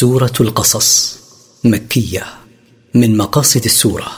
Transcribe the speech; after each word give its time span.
سورة 0.00 0.32
القصص 0.40 1.18
مكية 1.64 2.26
من 2.94 3.16
مقاصد 3.16 3.64
السورة 3.64 4.08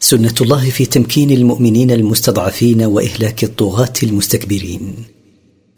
سنة 0.00 0.34
الله 0.40 0.70
في 0.70 0.86
تمكين 0.86 1.30
المؤمنين 1.30 1.90
المستضعفين 1.90 2.82
وإهلاك 2.82 3.44
الطغاة 3.44 3.92
المستكبرين 4.02 4.94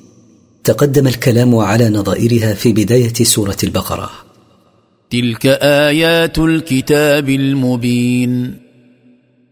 تقدم 0.64 1.06
الكلام 1.06 1.56
على 1.56 1.88
نظائرها 1.90 2.54
في 2.54 2.72
بداية 2.72 3.14
سورة 3.24 3.56
البقرة 3.64 4.27
تلك 5.10 5.46
ايات 5.46 6.38
الكتاب 6.38 7.28
المبين 7.28 8.54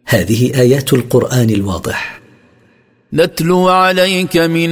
هذه 0.04 0.60
ايات 0.60 0.92
القران 0.92 1.50
الواضح 1.50 2.20
نتلو 3.14 3.68
عليك 3.68 4.36
من 4.36 4.68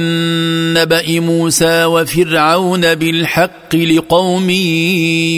نبا 0.73 1.19
موسى 1.19 1.85
وفرعون 1.85 2.95
بالحق 2.95 3.75
لقوم 3.75 4.49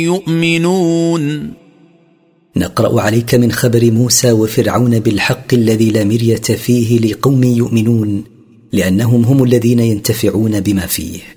يؤمنون 0.04 1.54
نقرا 2.58 3.02
عليك 3.02 3.36
من 3.36 3.52
خبر 3.52 3.92
موسى 3.92 4.32
وفرعون 4.32 5.00
بالحق 5.00 5.54
الذي 5.54 5.92
لا 5.92 6.04
مريه 6.04 6.36
فيه 6.36 7.00
لقوم 7.00 7.44
يؤمنون 7.44 8.23
لانهم 8.73 9.23
هم 9.26 9.44
الذين 9.44 9.80
ينتفعون 9.80 10.59
بما 10.62 10.86
فيه 10.86 11.37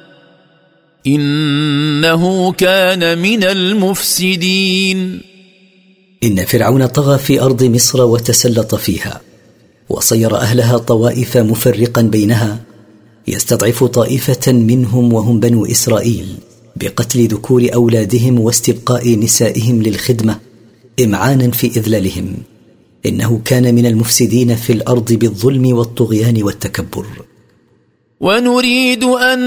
انه 1.07 2.51
كان 2.51 3.17
من 3.21 3.43
المفسدين 3.43 5.21
ان 6.23 6.45
فرعون 6.45 6.85
طغى 6.85 7.17
في 7.17 7.41
ارض 7.41 7.63
مصر 7.63 8.01
وتسلط 8.03 8.75
فيها 8.75 9.21
وصير 9.89 10.35
اهلها 10.37 10.77
طوائف 10.77 11.37
مفرقا 11.37 12.01
بينها 12.01 12.59
يستضعف 13.27 13.83
طائفه 13.83 14.51
منهم 14.51 15.13
وهم 15.13 15.39
بنو 15.39 15.65
اسرائيل 15.65 16.27
بقتل 16.75 17.27
ذكور 17.27 17.67
اولادهم 17.73 18.39
واستبقاء 18.39 19.09
نسائهم 19.15 19.81
للخدمه 19.81 20.39
امعانا 21.03 21.51
في 21.51 21.67
اذلالهم 21.67 22.33
انه 23.05 23.41
كان 23.45 23.75
من 23.75 23.85
المفسدين 23.85 24.55
في 24.55 24.73
الارض 24.73 25.13
بالظلم 25.13 25.65
والطغيان 25.77 26.43
والتكبر 26.43 27.05
ونريد 28.21 29.03
أن 29.03 29.39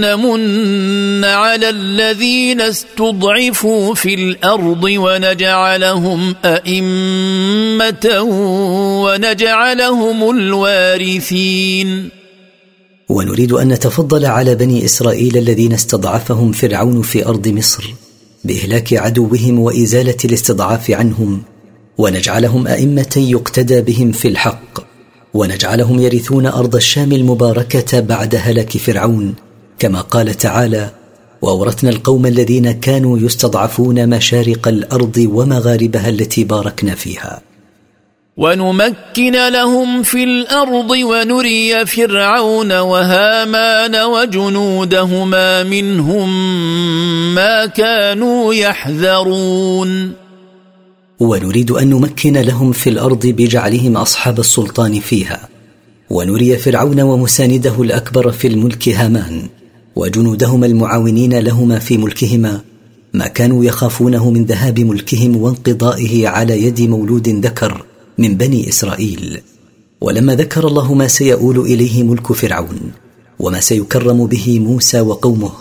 نمن 0.00 1.24
على 1.24 1.68
الذين 1.70 2.60
استضعفوا 2.60 3.94
في 3.94 4.14
الأرض 4.14 4.84
ونجعلهم 4.84 6.34
أئمة 6.44 8.20
ونجعلهم 9.02 10.30
الوارثين 10.38 12.08
ونريد 13.08 13.52
أن 13.52 13.68
نتفضل 13.68 14.26
على 14.26 14.54
بني 14.54 14.84
إسرائيل 14.84 15.36
الذين 15.36 15.72
استضعفهم 15.72 16.52
فرعون 16.52 17.02
في 17.02 17.26
أرض 17.26 17.48
مصر 17.48 17.84
بإهلاك 18.44 18.92
عدوهم 18.94 19.58
وإزالة 19.58 20.16
الاستضعاف 20.24 20.90
عنهم 20.90 21.42
ونجعلهم 21.98 22.66
أئمة 22.66 23.12
يقتدى 23.30 23.80
بهم 23.80 24.12
في 24.12 24.28
الحق 24.28 24.85
ونجعلهم 25.36 25.98
يرثون 26.00 26.46
ارض 26.46 26.76
الشام 26.76 27.12
المباركه 27.12 28.00
بعد 28.00 28.34
هلك 28.34 28.76
فرعون 28.76 29.34
كما 29.78 30.00
قال 30.00 30.34
تعالى 30.34 30.90
واورثنا 31.42 31.90
القوم 31.90 32.26
الذين 32.26 32.72
كانوا 32.72 33.18
يستضعفون 33.18 34.08
مشارق 34.08 34.68
الارض 34.68 35.28
ومغاربها 35.32 36.08
التي 36.08 36.44
باركنا 36.44 36.94
فيها 36.94 37.40
ونمكن 38.36 39.48
لهم 39.48 40.02
في 40.02 40.24
الارض 40.24 40.90
ونري 40.90 41.86
فرعون 41.86 42.72
وهامان 42.72 43.96
وجنودهما 43.96 45.62
منهم 45.62 46.28
ما 47.34 47.66
كانوا 47.66 48.54
يحذرون 48.54 50.12
ونريد 51.20 51.70
ان 51.70 51.90
نمكن 51.90 52.32
لهم 52.32 52.72
في 52.72 52.90
الارض 52.90 53.26
بجعلهم 53.26 53.96
اصحاب 53.96 54.38
السلطان 54.40 55.00
فيها 55.00 55.48
ونري 56.10 56.56
فرعون 56.56 57.00
ومسانده 57.00 57.82
الاكبر 57.82 58.30
في 58.30 58.46
الملك 58.48 58.88
هامان 58.88 59.42
وجنودهما 59.96 60.66
المعاونين 60.66 61.38
لهما 61.38 61.78
في 61.78 61.98
ملكهما 61.98 62.60
ما 63.14 63.26
كانوا 63.26 63.64
يخافونه 63.64 64.30
من 64.30 64.44
ذهاب 64.44 64.80
ملكهم 64.80 65.36
وانقضائه 65.36 66.28
على 66.28 66.62
يد 66.62 66.80
مولود 66.80 67.28
ذكر 67.28 67.84
من 68.18 68.36
بني 68.36 68.68
اسرائيل 68.68 69.38
ولما 70.00 70.34
ذكر 70.34 70.66
الله 70.66 70.94
ما 70.94 71.06
سيؤول 71.08 71.58
اليه 71.60 72.02
ملك 72.02 72.32
فرعون 72.32 72.80
وما 73.38 73.60
سيكرم 73.60 74.26
به 74.26 74.58
موسى 74.60 75.00
وقومه 75.00 75.52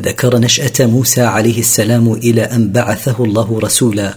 ذكر 0.00 0.38
نشاه 0.38 0.86
موسى 0.86 1.22
عليه 1.22 1.60
السلام 1.60 2.12
الى 2.12 2.42
ان 2.42 2.72
بعثه 2.72 3.24
الله 3.24 3.58
رسولا 3.62 4.16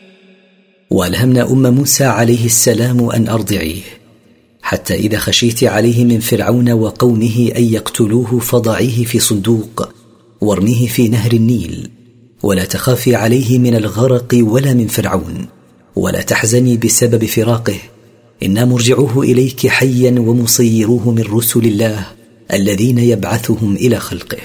والهمنا 0.91 1.51
ام 1.51 1.73
موسى 1.75 2.03
عليه 2.03 2.45
السلام 2.45 3.09
ان 3.09 3.27
ارضعيه 3.27 3.81
حتى 4.61 4.93
اذا 4.95 5.17
خشيت 5.17 5.63
عليه 5.63 6.05
من 6.05 6.19
فرعون 6.19 6.71
وقومه 6.71 7.49
ان 7.57 7.63
يقتلوه 7.63 8.39
فضعيه 8.39 9.03
في 9.03 9.19
صندوق 9.19 9.89
وارميه 10.41 10.87
في 10.87 11.07
نهر 11.07 11.31
النيل 11.33 11.89
ولا 12.43 12.65
تخافي 12.65 13.15
عليه 13.15 13.59
من 13.59 13.75
الغرق 13.75 14.35
ولا 14.41 14.73
من 14.73 14.87
فرعون 14.87 15.45
ولا 15.95 16.21
تحزني 16.21 16.77
بسبب 16.77 17.25
فراقه 17.25 17.75
انا 18.43 18.65
مرجعوه 18.65 19.19
اليك 19.23 19.67
حيا 19.67 20.11
ومصيروه 20.19 21.11
من 21.11 21.21
رسل 21.23 21.65
الله 21.65 22.07
الذين 22.53 22.97
يبعثهم 22.97 23.75
الى 23.75 23.99
خلقه 23.99 24.37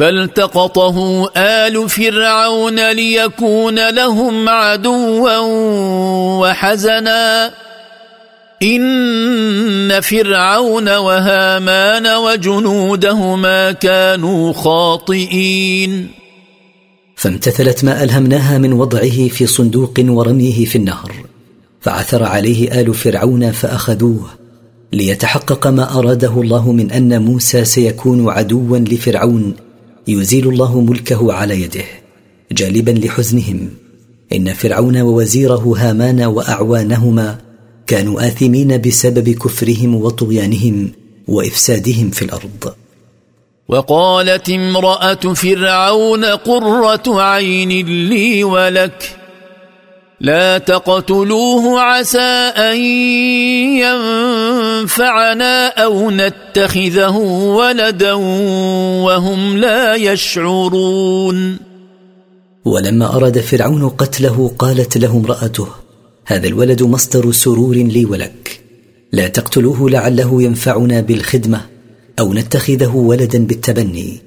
فالتقطه 0.00 1.26
ال 1.36 1.88
فرعون 1.88 2.92
ليكون 2.92 3.90
لهم 3.90 4.48
عدوا 4.48 5.30
وحزنا 6.40 7.50
ان 8.62 10.00
فرعون 10.00 10.88
وهامان 10.96 12.06
وجنودهما 12.16 13.72
كانوا 13.72 14.52
خاطئين 14.52 16.08
فامتثلت 17.16 17.84
ما 17.84 18.02
الهمناها 18.02 18.58
من 18.58 18.72
وضعه 18.72 19.28
في 19.28 19.46
صندوق 19.46 19.94
ورميه 20.00 20.64
في 20.64 20.76
النهر 20.76 21.12
فعثر 21.80 22.22
عليه 22.24 22.80
ال 22.80 22.94
فرعون 22.94 23.50
فاخذوه 23.52 24.26
ليتحقق 24.92 25.66
ما 25.66 25.98
اراده 25.98 26.32
الله 26.32 26.72
من 26.72 26.90
ان 26.90 27.22
موسى 27.22 27.64
سيكون 27.64 28.28
عدوا 28.30 28.78
لفرعون 28.78 29.56
يزيل 30.10 30.48
الله 30.48 30.80
ملكه 30.80 31.32
على 31.32 31.62
يده 31.62 31.84
جالبا 32.52 32.90
لحزنهم 32.90 33.70
ان 34.32 34.52
فرعون 34.54 34.96
ووزيره 35.00 35.74
هامان 35.78 36.22
واعوانهما 36.22 37.38
كانوا 37.86 38.26
اثمين 38.26 38.80
بسبب 38.80 39.28
كفرهم 39.28 39.94
وطغيانهم 39.94 40.90
وافسادهم 41.28 42.10
في 42.10 42.22
الارض 42.22 42.74
وقالت 43.68 44.50
امراه 44.50 45.14
فرعون 45.34 46.24
قره 46.24 47.22
عين 47.22 47.68
لي 48.08 48.44
ولك 48.44 49.16
لا 50.20 50.58
تقتلوه 50.58 51.80
عسى 51.80 52.18
ان 52.56 52.76
ينفعنا 54.86 55.66
او 55.68 56.10
نتخذه 56.10 57.16
ولدا 57.56 58.12
وهم 59.02 59.56
لا 59.56 59.94
يشعرون 59.94 61.56
ولما 62.64 63.16
اراد 63.16 63.38
فرعون 63.40 63.88
قتله 63.88 64.52
قالت 64.58 64.98
له 64.98 65.16
امراته 65.16 65.66
هذا 66.26 66.48
الولد 66.48 66.82
مصدر 66.82 67.32
سرور 67.32 67.74
لي 67.74 68.04
ولك 68.04 68.60
لا 69.12 69.28
تقتلوه 69.28 69.90
لعله 69.90 70.42
ينفعنا 70.42 71.00
بالخدمه 71.00 71.60
او 72.20 72.32
نتخذه 72.34 72.96
ولدا 72.96 73.38
بالتبني 73.38 74.18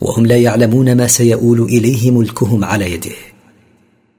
وهم 0.00 0.26
لا 0.26 0.36
يعلمون 0.36 0.96
ما 0.96 1.06
سيؤول 1.06 1.62
اليه 1.62 2.10
ملكهم 2.10 2.64
على 2.64 2.92
يده 2.92 3.12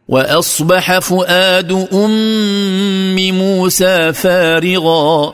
واصبح 0.08 1.00
فؤاد 1.00 1.72
ام 1.94 3.16
موسى 3.18 4.14
فارغا 4.14 5.34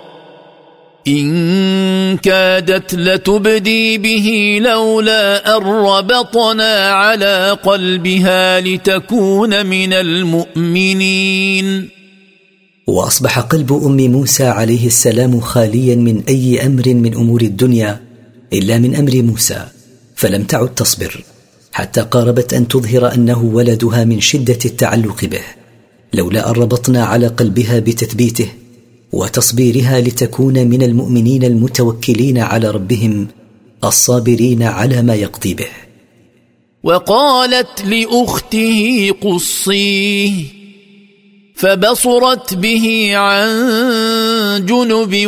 ان 1.07 2.17
كادت 2.17 2.95
لتبدي 2.95 3.97
به 3.97 4.59
لولا 4.63 5.57
ان 5.57 5.61
ربطنا 5.63 6.89
على 6.89 7.57
قلبها 7.63 8.59
لتكون 8.61 9.65
من 9.65 9.93
المؤمنين 9.93 11.89
واصبح 12.87 13.39
قلب 13.39 13.73
ام 13.73 13.97
موسى 14.01 14.45
عليه 14.45 14.87
السلام 14.87 15.39
خاليا 15.39 15.95
من 15.95 16.23
اي 16.29 16.65
امر 16.65 16.83
من 16.87 17.15
امور 17.15 17.41
الدنيا 17.41 17.99
الا 18.53 18.77
من 18.77 18.95
امر 18.95 19.15
موسى 19.15 19.63
فلم 20.15 20.43
تعد 20.43 20.75
تصبر 20.75 21.23
حتى 21.71 22.01
قاربت 22.01 22.53
ان 22.53 22.67
تظهر 22.67 23.13
انه 23.13 23.43
ولدها 23.53 24.03
من 24.05 24.19
شده 24.21 24.57
التعلق 24.65 25.25
به 25.25 25.41
لولا 26.13 26.49
ان 26.49 26.53
ربطنا 26.55 27.05
على 27.05 27.27
قلبها 27.27 27.79
بتثبيته 27.79 28.47
وتصبيرها 29.13 30.01
لتكون 30.01 30.53
من 30.53 30.83
المؤمنين 30.83 31.43
المتوكلين 31.43 32.37
على 32.37 32.71
ربهم 32.71 33.27
الصابرين 33.83 34.63
على 34.63 35.01
ما 35.01 35.15
يقضي 35.15 35.53
به 35.53 35.67
وقالت 36.83 37.81
لاخته 37.81 39.11
قصيه 39.21 40.33
فبصرت 41.55 42.53
به 42.53 43.11
عن 43.15 43.47
جنب 44.65 45.27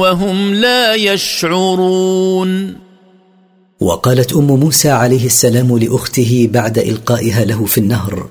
وهم 0.00 0.54
لا 0.54 0.94
يشعرون 0.94 2.78
وقالت 3.82 4.32
ام 4.36 4.46
موسى 4.46 4.90
عليه 4.90 5.26
السلام 5.26 5.78
لاخته 5.78 6.48
بعد 6.52 6.78
القائها 6.78 7.44
له 7.44 7.64
في 7.64 7.78
النهر 7.78 8.28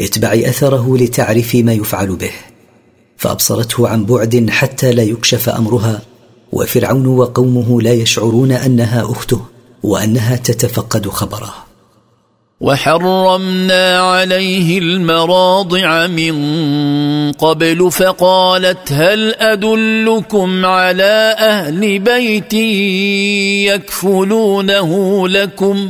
اتبعي 0.00 0.48
اثره 0.48 0.96
لتعرفي 0.96 1.62
ما 1.62 1.72
يفعل 1.72 2.16
به 2.16 2.30
فابصرته 3.16 3.88
عن 3.88 4.04
بعد 4.04 4.46
حتى 4.50 4.92
لا 4.92 5.02
يكشف 5.02 5.48
امرها 5.48 6.00
وفرعون 6.52 7.06
وقومه 7.06 7.80
لا 7.82 7.92
يشعرون 7.92 8.52
انها 8.52 9.02
اخته 9.12 9.40
وانها 9.82 10.36
تتفقد 10.36 11.08
خبره 11.08 11.63
وحرمنا 12.64 13.98
عليه 13.98 14.78
المراضع 14.78 16.06
من 16.06 16.34
قبل 17.32 17.88
فقالت 17.92 18.92
هل 18.92 19.34
ادلكم 19.34 20.66
على 20.66 21.36
اهل 21.38 21.98
بيت 21.98 22.52
يكفلونه 23.74 24.92
لكم 25.28 25.88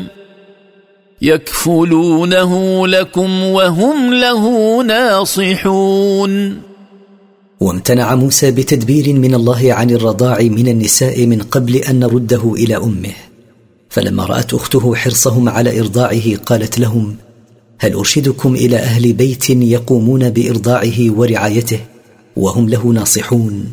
يكفلونه 1.22 2.86
لكم 2.88 3.42
وهم 3.44 4.14
له 4.14 4.76
ناصحون 4.82 6.60
وامتنع 7.60 8.14
موسى 8.14 8.50
بتدبير 8.50 9.12
من 9.14 9.34
الله 9.34 9.68
عن 9.72 9.90
الرضاع 9.90 10.38
من 10.40 10.68
النساء 10.68 11.26
من 11.26 11.42
قبل 11.42 11.76
ان 11.76 11.98
نرده 12.00 12.54
الى 12.54 12.76
امه 12.76 13.14
فلما 13.94 14.24
رات 14.26 14.54
اخته 14.54 14.94
حرصهم 14.94 15.48
على 15.48 15.80
ارضاعه 15.80 16.36
قالت 16.46 16.78
لهم 16.78 17.16
هل 17.78 17.92
ارشدكم 17.94 18.54
الى 18.54 18.76
اهل 18.76 19.12
بيت 19.12 19.50
يقومون 19.50 20.30
بارضاعه 20.30 20.94
ورعايته 21.00 21.80
وهم 22.36 22.68
له 22.68 22.86
ناصحون 22.86 23.72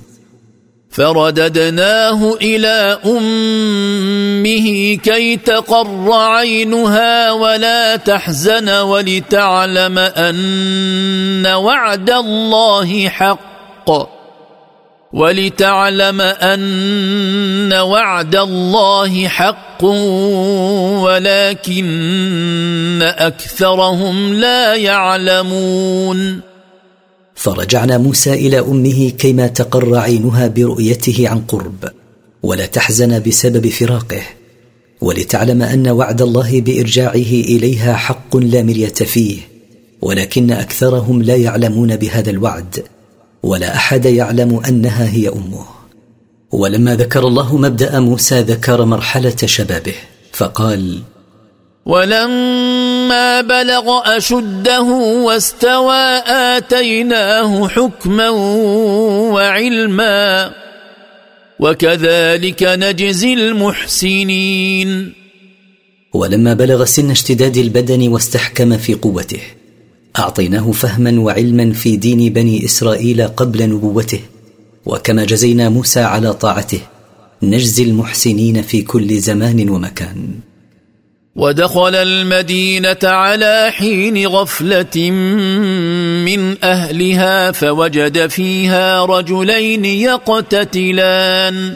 فرددناه 0.89 2.33
الى 2.33 3.00
امه 3.06 4.95
كي 5.03 5.38
تقر 5.38 6.12
عينها 6.13 7.31
ولا 7.31 7.95
تحزن 7.95 8.69
ولتعلم 8.69 9.97
ان 9.97 11.45
وعد 11.47 12.09
الله 12.09 13.09
حق 13.09 13.91
ولتعلم 15.13 16.21
ان 16.21 17.73
وعد 17.73 18.35
الله 18.35 19.27
حق 19.27 19.83
ولكن 21.01 22.99
اكثرهم 23.03 24.33
لا 24.33 24.75
يعلمون 24.75 26.39
فرجعنا 27.35 27.97
موسى 27.97 28.33
الى 28.33 28.59
امه 28.59 29.09
كيما 29.17 29.47
تقر 29.47 29.95
عينها 29.97 30.47
برؤيته 30.47 31.29
عن 31.29 31.39
قرب 31.39 31.85
ولا 32.43 32.65
تحزن 32.65 33.19
بسبب 33.23 33.67
فراقه 33.69 34.21
ولتعلم 35.01 35.61
ان 35.61 35.87
وعد 35.87 36.21
الله 36.21 36.61
بارجاعه 36.61 37.15
اليها 37.31 37.93
حق 37.95 38.37
لا 38.37 38.63
مريه 38.63 38.87
فيه 38.87 39.37
ولكن 40.01 40.51
اكثرهم 40.51 41.21
لا 41.23 41.35
يعلمون 41.35 41.95
بهذا 41.95 42.29
الوعد 42.29 42.83
ولا 43.43 43.75
احد 43.75 44.05
يعلم 44.05 44.61
انها 44.67 45.09
هي 45.11 45.29
امه 45.29 45.65
ولما 46.51 46.95
ذكر 46.95 47.19
الله 47.27 47.57
مبدا 47.57 47.99
موسى 47.99 48.39
ذكر 48.41 48.85
مرحله 48.85 49.35
شبابه 49.45 49.95
فقال 50.33 50.99
ولما 51.85 53.41
بلغ 53.41 54.17
اشده 54.17 54.81
واستوى 55.25 56.17
اتيناه 56.27 57.67
حكما 57.67 58.29
وعلما 59.33 60.51
وكذلك 61.59 62.63
نجزي 62.63 63.33
المحسنين 63.33 65.13
ولما 66.13 66.53
بلغ 66.53 66.85
سن 66.85 67.11
اشتداد 67.11 67.57
البدن 67.57 68.07
واستحكم 68.09 68.77
في 68.77 68.93
قوته 68.93 69.41
اعطيناه 70.19 70.71
فهما 70.71 71.19
وعلما 71.19 71.73
في 71.73 71.95
دين 71.97 72.33
بني 72.33 72.65
اسرائيل 72.65 73.27
قبل 73.27 73.69
نبوته 73.69 74.19
وكما 74.85 75.25
جزينا 75.25 75.69
موسى 75.69 75.99
على 76.01 76.33
طاعته 76.33 76.79
نجزي 77.43 77.83
المحسنين 77.83 78.62
في 78.62 78.81
كل 78.81 79.17
زمان 79.19 79.69
ومكان 79.69 80.17
ودخل 81.36 81.95
المدينه 81.95 82.97
على 83.03 83.69
حين 83.74 84.27
غفله 84.27 85.12
من 86.25 86.55
اهلها 86.63 87.51
فوجد 87.51 88.27
فيها 88.27 89.05
رجلين 89.05 89.86
يقتتلان 89.86 91.75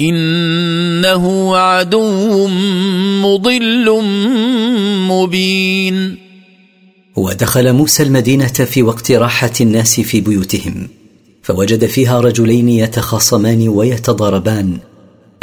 إنه 0.00 1.56
عدو 1.56 2.46
مضل 3.22 4.02
مبين 5.08 6.18
ودخل 7.16 7.72
موسى 7.72 8.02
المدينة 8.02 8.46
في 8.48 8.82
وقت 8.82 9.12
راحة 9.12 9.52
الناس 9.60 10.00
في 10.00 10.20
بيوتهم 10.20 10.88
فوجد 11.42 11.84
فيها 11.86 12.20
رجلين 12.20 12.68
يتخاصمان 12.68 13.68
ويتضاربان 13.68 14.76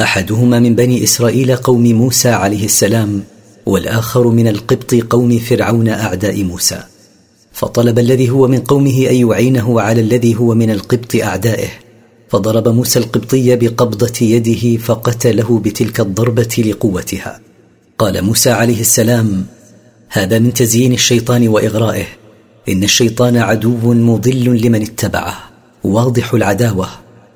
احدهما 0.01 0.59
من 0.59 0.75
بني 0.75 1.03
اسرائيل 1.03 1.55
قوم 1.55 1.83
موسى 1.83 2.29
عليه 2.29 2.65
السلام 2.65 3.23
والاخر 3.65 4.27
من 4.27 4.47
القبط 4.47 4.93
قوم 4.95 5.39
فرعون 5.39 5.89
اعداء 5.89 6.43
موسى 6.43 6.83
فطلب 7.53 7.99
الذي 7.99 8.29
هو 8.29 8.47
من 8.47 8.59
قومه 8.59 9.09
ان 9.09 9.15
يعينه 9.15 9.81
على 9.81 10.01
الذي 10.01 10.35
هو 10.35 10.53
من 10.53 10.71
القبط 10.71 11.15
اعدائه 11.15 11.67
فضرب 12.33 12.67
موسى 12.67 12.99
القبطي 12.99 13.55
بقبضه 13.55 14.13
يده 14.25 14.77
فقتله 14.77 15.59
بتلك 15.59 15.99
الضربه 15.99 16.63
لقوتها 16.67 17.39
قال 17.97 18.21
موسى 18.21 18.49
عليه 18.51 18.79
السلام 18.81 19.45
هذا 20.09 20.39
من 20.39 20.53
تزيين 20.53 20.93
الشيطان 20.93 21.47
واغرائه 21.47 22.05
ان 22.69 22.83
الشيطان 22.83 23.37
عدو 23.37 23.93
مضل 23.93 24.61
لمن 24.61 24.81
اتبعه 24.81 25.39
واضح 25.83 26.33
العداوه 26.33 26.87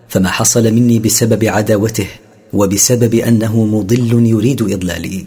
فما 0.10 0.30
حصل 0.30 0.64
مني 0.64 1.00
بسبب 1.00 1.44
عداوته 1.46 2.08
وبسبب 2.54 3.14
انه 3.16 3.66
مضل 3.66 4.28
يريد 4.30 4.62
اضلالي 4.62 5.26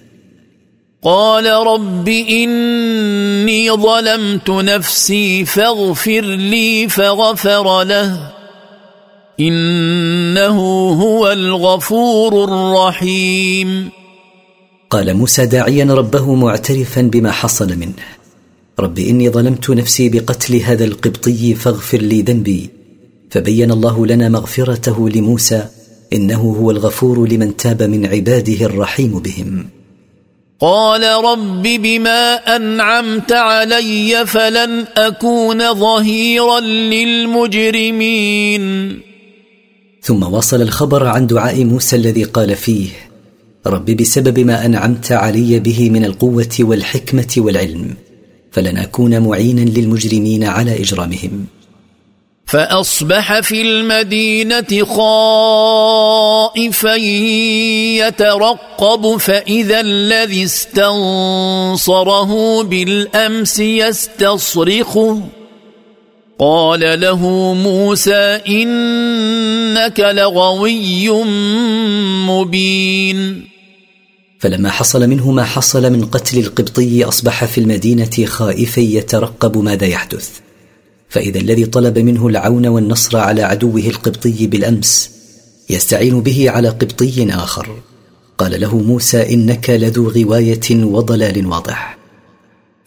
قال 1.03 1.67
رب 1.67 2.09
اني 2.09 3.71
ظلمت 3.73 4.51
نفسي 4.51 5.45
فاغفر 5.45 6.23
لي 6.25 6.89
فغفر 6.89 7.83
له 7.83 8.40
إنه 9.41 10.59
هو 10.93 11.33
الغفور 11.33 12.45
الرحيم 12.45 13.89
قال 14.91 15.15
موسى 15.15 15.47
داعيا 15.47 15.85
ربه 15.85 16.35
معترفا 16.35 17.03
بما 17.03 17.31
حصل 17.31 17.69
منه 17.79 17.93
رب 18.81 18.99
إني 18.99 19.31
ظلمت 19.31 19.71
نفسي 19.71 20.09
بقتل 20.09 20.57
هذا 20.57 20.85
القبطي 20.85 21.55
فاغفر 21.55 21.99
لي 21.99 22.23
ذنبي 22.23 22.71
فبين 23.31 23.71
الله 23.71 24.07
لنا 24.07 24.29
مغفرته 24.29 25.09
لموسى 25.09 25.65
انه 26.13 26.41
هو 26.41 26.71
الغفور 26.71 27.29
لمن 27.29 27.57
تاب 27.57 27.83
من 27.83 28.07
عباده 28.07 28.67
الرحيم 28.67 29.19
بهم 29.19 29.69
قال 30.61 31.25
رب 31.25 31.63
بما 31.63 32.35
انعمت 32.57 33.33
علي 33.33 34.25
فلن 34.27 34.85
اكون 34.97 35.75
ظهيرا 35.75 36.61
للمجرمين 36.61 38.99
ثم 40.03 40.23
وصل 40.23 40.63
الخبر 40.63 41.07
عن 41.07 41.27
دعاء 41.27 41.65
موسى 41.65 41.97
الذي 41.97 42.25
قال 42.25 42.57
فيه 42.57 42.89
رب 43.67 43.85
بسبب 43.91 44.39
ما 44.39 44.67
انعمت 44.67 45.13
علي 45.13 45.61
به 45.61 45.91
من 45.91 46.05
القوه 46.05 46.49
والحكمه 46.61 47.35
والعلم 47.37 47.95
فلن 48.53 48.77
اكون 48.79 49.21
معينا 49.21 49.61
للمجرمين 49.61 50.45
على 50.45 50.81
اجرامهم 50.81 51.47
فاصبح 52.47 53.41
في 53.41 53.63
المدينه 53.63 54.85
خائفا 54.85 56.95
يترقب 58.07 59.17
فاذا 59.17 59.81
الذي 59.81 60.45
استنصره 60.45 62.63
بالامس 62.63 63.59
يستصرخه 63.61 65.21
قال 66.43 67.01
له 67.01 67.53
موسى 67.55 68.41
انك 68.49 70.01
لغوي 70.01 71.11
مبين 72.27 73.45
فلما 74.39 74.71
حصل 74.71 75.07
منه 75.07 75.31
ما 75.31 75.45
حصل 75.45 75.93
من 75.93 76.07
قتل 76.07 76.39
القبطي 76.39 77.05
اصبح 77.05 77.45
في 77.45 77.59
المدينه 77.59 78.25
خائفا 78.25 78.81
يترقب 78.81 79.59
ماذا 79.59 79.87
يحدث 79.87 80.29
فاذا 81.09 81.41
الذي 81.41 81.67
طلب 81.67 81.99
منه 81.99 82.27
العون 82.27 82.67
والنصر 82.67 83.19
على 83.19 83.43
عدوه 83.43 83.81
القبطي 83.87 84.47
بالامس 84.47 85.11
يستعين 85.71 86.21
به 86.21 86.51
على 86.51 86.69
قبطي 86.69 87.27
اخر 87.35 87.69
قال 88.39 88.61
له 88.61 88.77
موسى 88.77 89.35
انك 89.35 89.71
لذو 89.71 90.09
غوايه 90.09 90.61
وضلال 90.85 91.47
واضح 91.47 92.00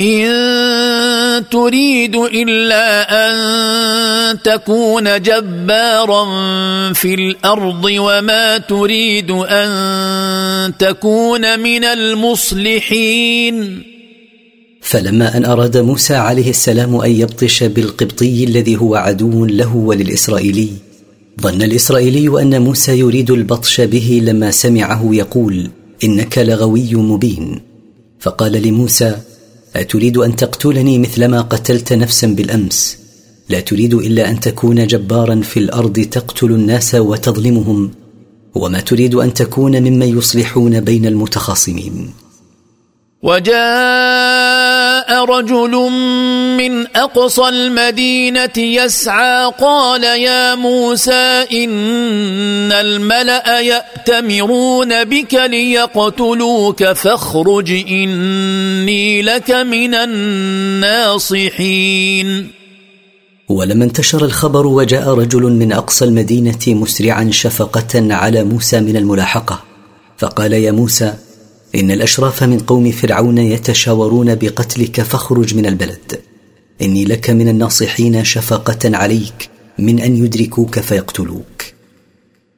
ان 0.00 1.44
تريد 1.50 2.16
الا 2.16 3.10
ان 3.28 4.42
تكون 4.42 5.22
جبارا 5.22 6.22
في 6.92 7.14
الارض 7.14 7.84
وما 7.84 8.58
تريد 8.58 9.30
ان 9.30 10.72
تكون 10.78 11.60
من 11.60 11.84
المصلحين 11.84 13.82
فلما 14.82 15.36
ان 15.36 15.44
اراد 15.44 15.76
موسى 15.76 16.14
عليه 16.14 16.50
السلام 16.50 16.96
ان 16.96 17.10
يبطش 17.10 17.62
بالقبطي 17.62 18.44
الذي 18.44 18.76
هو 18.76 18.94
عدو 18.94 19.44
له 19.44 19.76
وللاسرائيلي 19.76 20.68
ظن 21.42 21.62
الاسرائيلي 21.62 22.42
ان 22.42 22.62
موسى 22.62 22.98
يريد 22.98 23.30
البطش 23.30 23.80
به 23.80 24.20
لما 24.24 24.50
سمعه 24.50 25.08
يقول 25.12 25.70
انك 26.04 26.38
لغوي 26.38 26.94
مبين 26.94 27.60
فقال 28.20 28.52
لموسى 28.52 29.16
اتريد 29.76 30.16
ان 30.16 30.36
تقتلني 30.36 30.98
مثلما 30.98 31.40
قتلت 31.40 31.92
نفسا 31.92 32.26
بالامس 32.26 32.98
لا 33.48 33.60
تريد 33.60 33.94
الا 33.94 34.30
ان 34.30 34.40
تكون 34.40 34.86
جبارا 34.86 35.40
في 35.40 35.56
الارض 35.60 36.00
تقتل 36.00 36.46
الناس 36.50 36.94
وتظلمهم 36.94 37.90
وما 38.54 38.80
تريد 38.80 39.14
ان 39.14 39.34
تكون 39.34 39.80
ممن 39.82 40.18
يصلحون 40.18 40.80
بين 40.80 41.06
المتخاصمين 41.06 42.10
وجاء 43.22 45.24
رجل 45.24 45.70
من 46.58 46.86
اقصى 46.96 47.48
المدينه 47.48 48.58
يسعى 48.58 49.52
قال 49.60 50.04
يا 50.04 50.54
موسى 50.54 51.44
ان 51.52 52.72
الملا 52.72 53.60
ياتمرون 53.60 55.04
بك 55.04 55.34
ليقتلوك 55.34 56.84
فاخرج 56.84 57.70
اني 57.70 59.22
لك 59.22 59.50
من 59.50 59.94
الناصحين 59.94 62.50
ولما 63.48 63.84
انتشر 63.84 64.24
الخبر 64.24 64.66
وجاء 64.66 65.08
رجل 65.14 65.42
من 65.42 65.72
اقصى 65.72 66.04
المدينه 66.04 66.58
مسرعا 66.66 67.28
شفقه 67.32 68.14
على 68.14 68.44
موسى 68.44 68.80
من 68.80 68.96
الملاحقه 68.96 69.62
فقال 70.18 70.52
يا 70.52 70.70
موسى 70.72 71.14
ان 71.74 71.90
الاشراف 71.90 72.42
من 72.42 72.58
قوم 72.58 72.90
فرعون 72.90 73.38
يتشاورون 73.38 74.34
بقتلك 74.34 75.00
فاخرج 75.02 75.54
من 75.54 75.66
البلد 75.66 76.20
اني 76.82 77.04
لك 77.04 77.30
من 77.30 77.48
الناصحين 77.48 78.24
شفقه 78.24 78.78
عليك 78.96 79.48
من 79.78 80.00
ان 80.00 80.24
يدركوك 80.24 80.78
فيقتلوك 80.80 81.44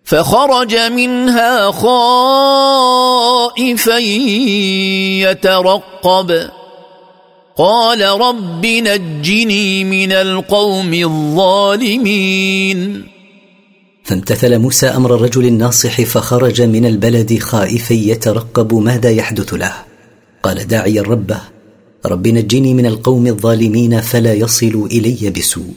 فخرج 0.04 0.76
منها 0.76 1.70
خائفا 1.70 3.98
يترقب 5.30 6.48
قال 7.56 8.20
رب 8.20 8.66
نجني 8.66 9.84
من 9.84 10.12
القوم 10.12 10.94
الظالمين 10.94 13.11
فامتثل 14.04 14.58
موسى 14.58 14.86
امر 14.88 15.14
الرجل 15.14 15.44
الناصح 15.44 16.00
فخرج 16.02 16.62
من 16.62 16.86
البلد 16.86 17.38
خائفا 17.40 17.94
يترقب 17.94 18.74
ماذا 18.74 19.10
يحدث 19.10 19.54
له 19.54 19.72
قال 20.42 20.66
داعيا 20.68 21.02
ربه 21.02 21.40
رب 22.06 22.28
نجني 22.28 22.74
من 22.74 22.86
القوم 22.86 23.26
الظالمين 23.26 24.00
فلا 24.00 24.32
يصلوا 24.34 24.86
الي 24.86 25.30
بسوء 25.30 25.74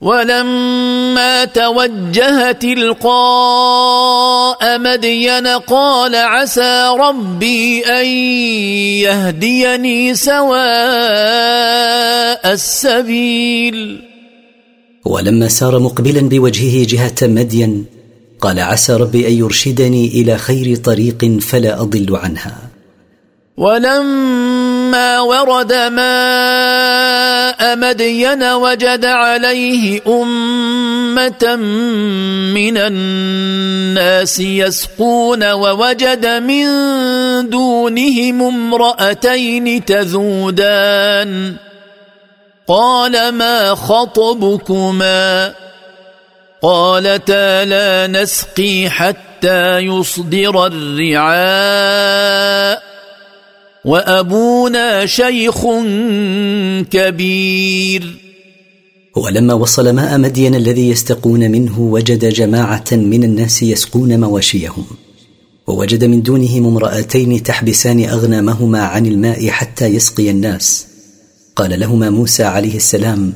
ولما 0.00 1.44
توجه 1.44 2.52
تلقاء 2.52 4.78
مدين 4.78 5.46
قال 5.46 6.16
عسى 6.16 6.92
ربي 7.00 7.86
ان 7.86 8.06
يهديني 9.36 10.14
سواء 10.14 12.52
السبيل 12.52 14.11
ولما 15.04 15.48
سار 15.48 15.78
مقبلا 15.78 16.28
بوجهه 16.28 16.86
جهه 16.86 17.14
مدين 17.28 17.84
قال 18.40 18.60
عسى 18.60 18.92
ربي 18.92 19.26
ان 19.28 19.32
يرشدني 19.32 20.06
الى 20.08 20.38
خير 20.38 20.76
طريق 20.76 21.38
فلا 21.40 21.82
اضل 21.82 22.16
عنها 22.16 22.58
ولما 23.56 25.20
ورد 25.20 25.72
ماء 25.72 27.76
مدين 27.78 28.42
وجد 28.44 29.04
عليه 29.04 30.00
امه 30.06 31.56
من 32.54 32.76
الناس 32.76 34.40
يسقون 34.40 35.44
ووجد 35.52 36.26
من 36.26 36.64
دونهم 37.50 38.42
امراتين 38.42 39.84
تذودان 39.84 41.56
قال 42.68 43.32
ما 43.32 43.74
خطبكما 43.74 45.54
قالتا 46.62 47.64
لا 47.64 48.06
نسقي 48.06 48.90
حتى 48.90 49.78
يصدر 49.78 50.66
الرعاء 50.66 52.82
وابونا 53.84 55.06
شيخ 55.06 55.66
كبير 56.90 58.16
ولما 59.16 59.54
وصل 59.54 59.88
ماء 59.92 60.18
مدين 60.18 60.54
الذي 60.54 60.88
يستقون 60.88 61.40
منه 61.50 61.80
وجد 61.80 62.24
جماعه 62.24 62.84
من 62.92 63.24
الناس 63.24 63.62
يسقون 63.62 64.20
مواشيهم 64.20 64.86
ووجد 65.66 66.04
من 66.04 66.22
دونهم 66.22 66.66
امراتين 66.66 67.42
تحبسان 67.42 68.04
اغنامهما 68.04 68.80
عن 68.82 69.06
الماء 69.06 69.48
حتى 69.48 69.84
يسقي 69.86 70.30
الناس 70.30 70.86
قال 71.56 71.80
لهما 71.80 72.10
موسى 72.10 72.42
عليه 72.42 72.76
السلام 72.76 73.32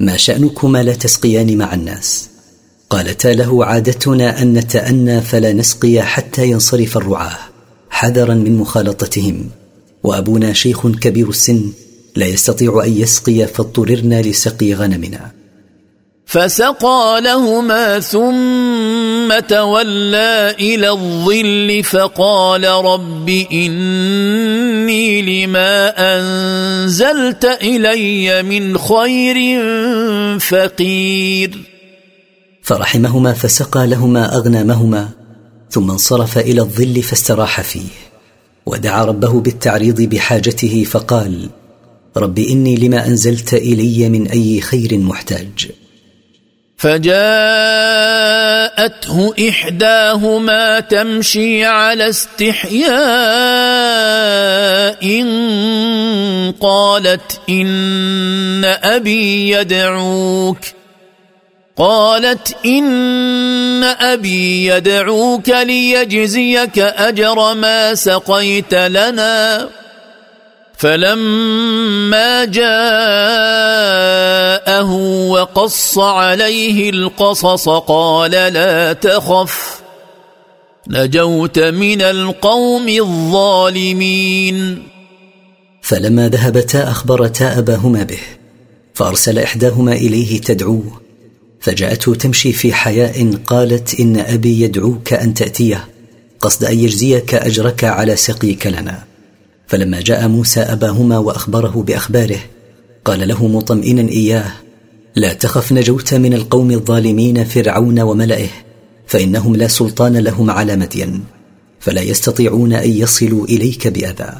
ما 0.00 0.16
شانكما 0.16 0.82
لا 0.82 0.92
تسقيان 0.94 1.58
مع 1.58 1.74
الناس 1.74 2.28
قالتا 2.90 3.28
له 3.28 3.64
عادتنا 3.64 4.42
ان 4.42 4.52
نتانى 4.54 5.20
فلا 5.20 5.52
نسقي 5.52 6.02
حتى 6.02 6.46
ينصرف 6.46 6.96
الرعاه 6.96 7.38
حذرا 7.90 8.34
من 8.34 8.56
مخالطتهم 8.56 9.48
وابونا 10.04 10.52
شيخ 10.52 10.86
كبير 10.88 11.28
السن 11.28 11.72
لا 12.16 12.26
يستطيع 12.26 12.82
ان 12.84 12.96
يسقي 12.96 13.46
فاضطررنا 13.46 14.22
لسقي 14.22 14.74
غنمنا 14.74 15.30
فسقى 16.30 17.20
لهما 17.24 18.00
ثم 18.00 19.38
تولى 19.48 20.54
الى 20.60 20.90
الظل 20.90 21.80
فقال 21.84 22.64
رب 22.68 23.28
اني 23.52 25.22
لما 25.22 25.92
انزلت 26.16 27.44
الي 27.44 28.42
من 28.42 28.78
خير 28.78 29.36
فقير 30.38 31.58
فرحمهما 32.62 33.32
فسقى 33.32 33.86
لهما 33.86 34.36
اغنامهما 34.36 35.08
ثم 35.70 35.90
انصرف 35.90 36.38
الى 36.38 36.60
الظل 36.60 37.02
فاستراح 37.02 37.60
فيه 37.60 37.90
ودعا 38.66 39.04
ربه 39.04 39.40
بالتعريض 39.40 40.00
بحاجته 40.00 40.84
فقال 40.90 41.48
رب 42.16 42.38
اني 42.38 42.76
لما 42.76 43.06
انزلت 43.06 43.54
الي 43.54 44.08
من 44.08 44.28
اي 44.28 44.60
خير 44.60 44.98
محتاج 44.98 45.70
فجاءته 46.80 49.32
احداهما 49.48 50.80
تمشي 50.80 51.64
على 51.64 52.08
استحياء 52.08 52.90
إن 55.02 55.30
قالت 56.60 57.40
ان 57.48 58.64
ابي 58.64 59.50
يدعوك 59.50 60.58
قالت 61.76 62.56
ان 62.66 63.84
ابي 63.84 64.66
يدعوك 64.66 65.48
ليجزيك 65.48 66.78
اجر 66.78 67.54
ما 67.54 67.94
سقيت 67.94 68.74
لنا 68.74 69.68
فلما 70.80 72.44
جاءه 72.44 74.92
وقص 75.28 75.98
عليه 75.98 76.90
القصص 76.90 77.68
قال 77.68 78.30
لا 78.30 78.92
تخف 78.92 79.80
نجوت 80.88 81.58
من 81.58 82.02
القوم 82.02 82.88
الظالمين 82.88 84.82
فلما 85.82 86.28
ذهبتا 86.28 86.88
اخبرتا 86.90 87.58
اباهما 87.58 88.02
به 88.02 88.18
فارسل 88.94 89.38
احداهما 89.38 89.92
اليه 89.92 90.40
تدعوه 90.40 91.00
فجاءته 91.60 92.14
تمشي 92.14 92.52
في 92.52 92.72
حياء 92.72 93.30
قالت 93.46 94.00
ان 94.00 94.16
ابي 94.20 94.60
يدعوك 94.62 95.12
ان 95.12 95.34
تاتيه 95.34 95.88
قصد 96.40 96.64
ان 96.64 96.78
يجزيك 96.78 97.34
اجرك 97.34 97.84
على 97.84 98.16
سقيك 98.16 98.66
لنا 98.66 99.09
فلما 99.70 100.00
جاء 100.00 100.28
موسى 100.28 100.60
اباهما 100.60 101.18
واخبره 101.18 101.84
باخباره 101.86 102.38
قال 103.04 103.28
له 103.28 103.46
مطمئنا 103.48 104.08
اياه 104.08 104.52
لا 105.16 105.32
تخف 105.32 105.72
نجوت 105.72 106.14
من 106.14 106.34
القوم 106.34 106.70
الظالمين 106.70 107.44
فرعون 107.44 108.00
وملئه 108.00 108.46
فانهم 109.06 109.56
لا 109.56 109.68
سلطان 109.68 110.16
لهم 110.16 110.50
على 110.50 110.76
مدين 110.76 111.24
فلا 111.80 112.00
يستطيعون 112.02 112.72
ان 112.72 112.90
يصلوا 112.90 113.44
اليك 113.44 113.88
باذى 113.88 114.34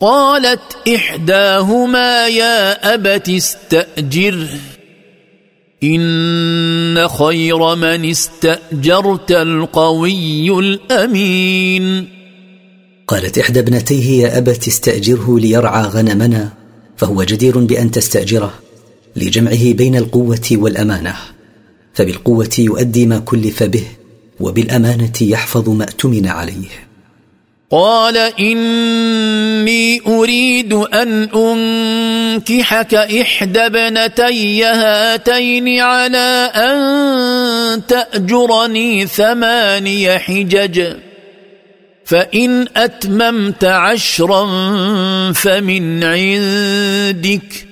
قالت 0.00 0.60
احداهما 0.96 2.28
يا 2.28 2.94
ابت 2.94 3.28
استاجره 3.28 4.48
ان 5.84 7.08
خير 7.08 7.74
من 7.74 8.10
استاجرت 8.10 9.30
القوي 9.32 10.58
الامين 10.58 12.13
قالت 13.08 13.38
إحدى 13.38 13.60
ابنتيه 13.60 14.22
يا 14.22 14.38
أبت 14.38 14.66
استأجره 14.68 15.38
ليرعى 15.38 15.82
غنمنا 15.82 16.48
فهو 16.96 17.22
جدير 17.22 17.58
بأن 17.58 17.90
تستأجره 17.90 18.52
لجمعه 19.16 19.72
بين 19.72 19.96
القوة 19.96 20.40
والأمانة 20.52 21.14
فبالقوة 21.94 22.48
يؤدي 22.58 23.06
ما 23.06 23.18
كلف 23.18 23.62
به 23.62 23.82
وبالأمانة 24.40 25.12
يحفظ 25.20 25.68
ما 25.68 25.84
أتمن 25.84 26.26
عليه 26.28 26.68
قال 27.70 28.16
إني 28.38 30.00
أريد 30.06 30.72
أن 30.72 31.22
أنكحك 31.22 32.94
إحدى 32.94 33.60
ابنتي 33.66 34.64
هاتين 34.64 35.78
على 35.80 36.50
أن 36.56 37.86
تأجرني 37.86 39.06
ثماني 39.06 40.18
حجج 40.18 40.94
فان 42.04 42.66
اتممت 42.76 43.64
عشرا 43.64 44.46
فمن 45.32 46.02
عندك 46.04 47.68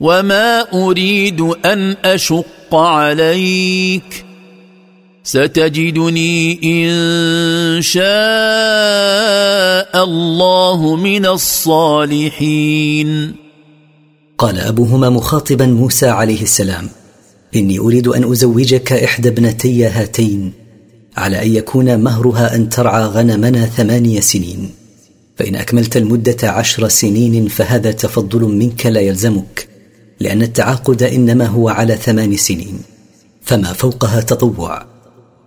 وما 0.00 0.60
اريد 0.72 1.40
ان 1.40 1.96
اشق 2.04 2.74
عليك 2.74 4.24
ستجدني 5.24 6.60
ان 6.64 6.92
شاء 7.82 8.04
الله 10.04 10.96
من 10.96 11.26
الصالحين 11.26 13.34
قال 14.38 14.58
ابوهما 14.58 15.08
مخاطبا 15.10 15.66
موسى 15.66 16.06
عليه 16.08 16.42
السلام 16.42 16.88
اني 17.56 17.78
اريد 17.78 18.08
ان 18.08 18.30
ازوجك 18.32 18.92
احدى 18.92 19.28
ابنتي 19.28 19.86
هاتين 19.86 20.65
على 21.16 21.42
ان 21.42 21.54
يكون 21.54 22.00
مهرها 22.00 22.54
ان 22.56 22.68
ترعى 22.68 23.02
غنمنا 23.04 23.66
ثماني 23.66 24.20
سنين 24.20 24.70
فان 25.38 25.54
اكملت 25.56 25.96
المده 25.96 26.36
عشر 26.50 26.88
سنين 26.88 27.48
فهذا 27.48 27.90
تفضل 27.92 28.40
منك 28.40 28.86
لا 28.86 29.00
يلزمك 29.00 29.68
لان 30.20 30.42
التعاقد 30.42 31.02
انما 31.02 31.46
هو 31.46 31.68
على 31.68 31.94
ثمان 31.96 32.36
سنين 32.36 32.78
فما 33.42 33.72
فوقها 33.72 34.20
تطوع 34.20 34.86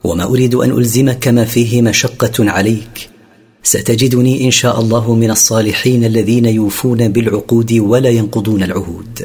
وما 0.03 0.23
اريد 0.23 0.55
ان 0.55 0.71
الزمك 0.77 1.27
ما 1.27 1.45
فيه 1.45 1.81
مشقه 1.81 2.31
عليك 2.51 3.09
ستجدني 3.63 4.45
ان 4.45 4.51
شاء 4.51 4.79
الله 4.79 5.15
من 5.15 5.31
الصالحين 5.31 6.05
الذين 6.05 6.45
يوفون 6.45 7.07
بالعقود 7.07 7.71
ولا 7.73 8.09
ينقضون 8.09 8.63
العهود 8.63 9.21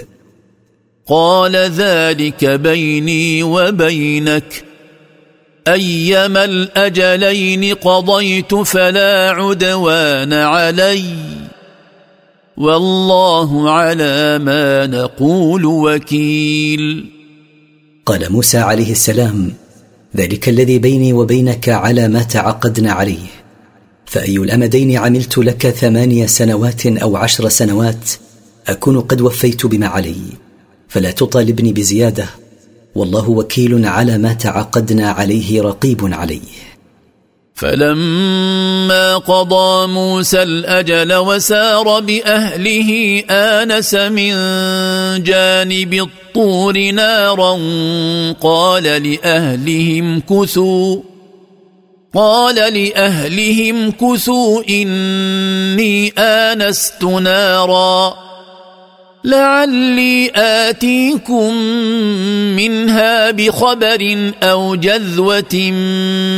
قال 1.06 1.56
ذلك 1.56 2.44
بيني 2.44 3.42
وبينك 3.42 4.64
ايما 5.68 6.44
الاجلين 6.44 7.74
قضيت 7.74 8.54
فلا 8.54 9.30
عدوان 9.30 10.32
علي 10.32 11.04
والله 12.56 13.70
على 13.70 14.38
ما 14.42 14.86
نقول 14.86 15.64
وكيل 15.64 17.10
قال 18.06 18.32
موسى 18.32 18.58
عليه 18.58 18.92
السلام 18.92 19.52
ذلك 20.16 20.48
الذي 20.48 20.78
بيني 20.78 21.12
وبينك 21.12 21.68
على 21.68 22.08
ما 22.08 22.22
تعقدنا 22.22 22.92
عليه 22.92 23.26
فاي 24.06 24.36
الامدين 24.36 24.96
عملت 24.98 25.38
لك 25.38 25.68
ثماني 25.70 26.26
سنوات 26.26 26.86
او 26.86 27.16
عشر 27.16 27.48
سنوات 27.48 28.10
اكون 28.68 29.00
قد 29.00 29.20
وفيت 29.20 29.66
بما 29.66 29.86
علي 29.86 30.14
فلا 30.88 31.10
تطالبني 31.10 31.72
بزياده 31.72 32.26
والله 32.94 33.30
وكيل 33.30 33.86
على 33.86 34.18
ما 34.18 34.32
تعاقدنا 34.32 35.10
عليه 35.10 35.62
رقيب 35.62 36.10
عليه 36.14 36.40
فلما 37.54 39.16
قضى 39.16 39.86
موسى 39.86 40.42
الاجل 40.42 41.14
وسار 41.14 42.00
باهله 42.00 43.18
انس 43.30 43.94
من 43.94 44.32
جانب 45.22 45.94
الطور 45.94 46.78
نارا 46.90 47.50
قال 48.40 48.82
لاهلهم 48.82 50.20
كثوا 50.20 50.98
قال 52.14 52.54
لاهلهم 52.54 53.90
كثوا 53.90 54.62
اني 54.68 56.08
انست 56.18 57.04
نارا 57.04 58.14
لعلي 59.24 60.30
آتيكم 60.34 61.54
منها 62.56 63.30
بخبر 63.30 64.32
أو 64.42 64.74
جذوة 64.74 65.54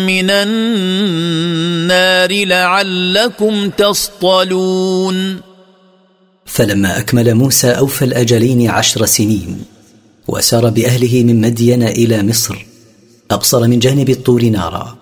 من 0.07 0.31
النار 0.31 2.45
لعلكم 2.47 3.71
تصطلون 3.71 5.37
فلما 6.47 6.99
أكمل 6.99 7.35
موسى 7.35 7.71
أوفى 7.71 8.05
الأجلين 8.05 8.71
عشر 8.71 9.07
سنين 9.07 9.59
وسار 10.29 10.71
بأهله 10.71 11.23
من 11.23 11.41
مدين 11.41 11.83
إلى 11.83 12.23
مصر 12.23 12.67
أبصر 13.31 13.67
من 13.69 13.79
جانب 13.79 14.11
الطور 14.11 14.43
نارا 14.45 14.97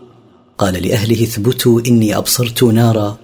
قال 0.58 0.88
لأهله 0.88 1.22
اثبتوا 1.22 1.80
إني 1.86 2.16
أبصرت 2.16 2.62
نارا 2.62 3.18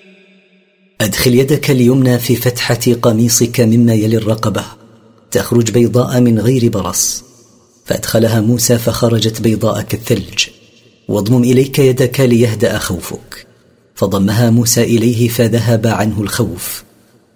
أدخل 1.03 1.35
يدك 1.35 1.71
اليمنى 1.71 2.19
في 2.19 2.35
فتحة 2.35 2.79
قميصك 3.01 3.59
مما 3.59 3.93
يلي 3.93 4.17
الرقبة 4.17 4.63
تخرج 5.31 5.71
بيضاء 5.71 6.19
من 6.19 6.39
غير 6.39 6.69
برص 6.69 7.23
فأدخلها 7.85 8.41
موسى 8.41 8.77
فخرجت 8.77 9.41
بيضاء 9.41 9.81
كالثلج 9.81 10.45
واضمم 11.07 11.43
إليك 11.43 11.79
يدك 11.79 12.19
ليهدأ 12.19 12.77
خوفك 12.79 13.47
فضمها 13.95 14.49
موسى 14.49 14.83
إليه 14.83 15.27
فذهب 15.27 15.87
عنه 15.87 16.21
الخوف 16.21 16.83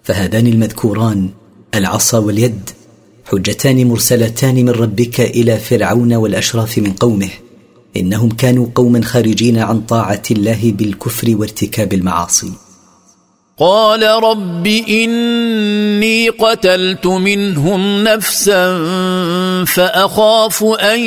فهذان 0.02 0.46
المذكوران 0.46 1.28
العصا 1.74 2.18
واليد 2.18 2.70
حجتان 3.24 3.88
مرسلتان 3.88 4.54
من 4.54 4.70
ربك 4.70 5.20
إلى 5.20 5.58
فرعون 5.58 6.14
والأشراف 6.14 6.78
من 6.78 6.92
قومه 6.92 7.30
إنهم 7.96 8.28
كانوا 8.30 8.66
قوما 8.74 9.02
خارجين 9.02 9.58
عن 9.58 9.80
طاعة 9.80 10.22
الله 10.30 10.72
بالكفر 10.72 11.36
وارتكاب 11.36 11.92
المعاصي 11.94 12.52
قال 13.58 14.02
رب 14.02 14.66
اني 14.66 16.28
قتلت 16.28 17.06
منهم 17.06 18.04
نفسا 18.04 18.68
فاخاف 19.64 20.64
ان 20.64 21.00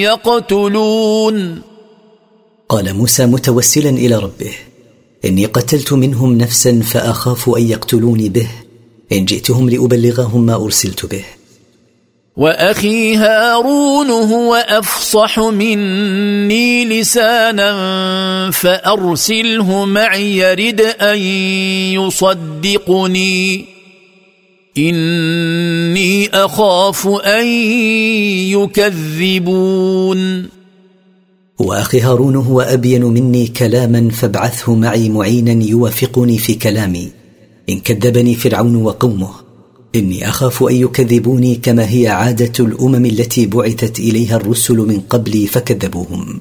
يقتلون 0.00 1.62
قال 2.68 2.94
موسى 2.94 3.26
متوسلا 3.26 3.90
الى 3.90 4.14
ربه 4.16 4.52
اني 5.24 5.44
قتلت 5.46 5.92
منهم 5.92 6.38
نفسا 6.38 6.80
فاخاف 6.80 7.50
ان 7.56 7.62
يقتلوني 7.68 8.28
به 8.28 8.48
ان 9.12 9.24
جئتهم 9.24 9.68
لابلغهم 9.70 10.46
ما 10.46 10.54
ارسلت 10.64 11.06
به 11.06 11.24
واخي 12.40 13.16
هارون 13.16 14.10
هو 14.10 14.54
افصح 14.68 15.40
مني 15.40 16.84
لسانا 16.84 17.70
فارسله 18.50 19.84
معي 19.84 20.36
يرد 20.38 20.80
ان 20.80 21.18
يصدقني 22.00 23.64
اني 24.78 26.28
اخاف 26.28 27.08
ان 27.08 27.46
يكذبون 28.56 30.48
واخي 31.58 32.00
هارون 32.00 32.36
هو 32.36 32.60
ابين 32.60 33.04
مني 33.04 33.46
كلاما 33.46 34.10
فابعثه 34.10 34.74
معي 34.74 35.08
معينا 35.08 35.64
يوافقني 35.64 36.38
في 36.38 36.54
كلامي 36.54 37.08
ان 37.68 37.80
كذبني 37.80 38.34
فرعون 38.34 38.76
وقومه 38.76 39.49
اني 39.94 40.28
اخاف 40.28 40.62
ان 40.62 40.76
يكذبوني 40.76 41.54
كما 41.54 41.90
هي 41.90 42.08
عاده 42.08 42.64
الامم 42.64 43.06
التي 43.06 43.46
بعثت 43.46 43.98
اليها 43.98 44.36
الرسل 44.36 44.74
من 44.76 45.00
قبلي 45.00 45.46
فكذبوهم 45.46 46.40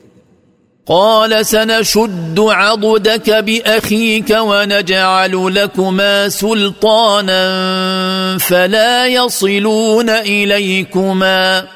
قال 0.88 1.46
سنشد 1.46 2.40
عضدك 2.40 3.30
باخيك 3.30 4.30
ونجعل 4.38 5.56
لكما 5.56 6.30
سلطانا 6.30 7.42
فلا 8.40 9.08
يصلون 9.08 10.10
اليكما 10.10 11.68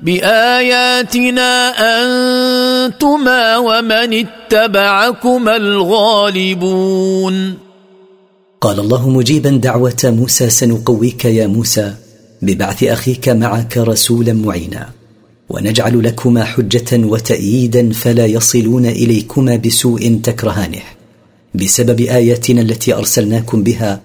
باياتنا 0.00 1.68
انتما 2.90 3.56
ومن 3.56 4.26
اتبعكما 4.32 5.56
الغالبون 5.56 7.58
قال 8.62 8.80
الله 8.80 9.08
مجيبا 9.08 9.50
دعوه 9.50 9.96
موسى 10.04 10.50
سنقويك 10.50 11.24
يا 11.24 11.46
موسى 11.46 11.94
ببعث 12.42 12.82
اخيك 12.84 13.28
معك 13.28 13.78
رسولا 13.78 14.32
معينا 14.32 14.88
ونجعل 15.48 16.02
لكما 16.04 16.44
حجه 16.44 16.86
وتاييدا 17.06 17.92
فلا 17.92 18.26
يصلون 18.26 18.86
اليكما 18.86 19.56
بسوء 19.56 20.20
تكرهانه 20.22 20.80
بسبب 21.54 22.00
اياتنا 22.00 22.60
التي 22.60 22.94
ارسلناكم 22.94 23.62
بها 23.62 24.00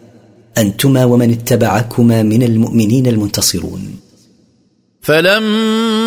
انتما 0.57 1.05
ومن 1.05 1.31
اتبعكما 1.31 2.23
من 2.23 2.43
المؤمنين 2.43 3.07
المنتصرون 3.07 3.95
فلما 5.01 6.06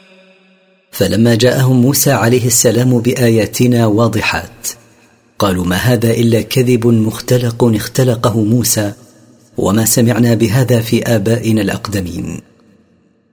فلما 0.91 1.35
جاءهم 1.35 1.75
موسى 1.81 2.11
عليه 2.11 2.47
السلام 2.47 2.99
باياتنا 3.01 3.85
واضحات 3.85 4.67
قالوا 5.39 5.65
ما 5.65 5.75
هذا 5.75 6.11
الا 6.11 6.41
كذب 6.41 6.87
مختلق 6.87 7.63
اختلقه 7.75 8.39
موسى 8.43 8.91
وما 9.57 9.85
سمعنا 9.85 10.33
بهذا 10.33 10.79
في 10.79 11.01
ابائنا 11.15 11.61
الاقدمين 11.61 12.41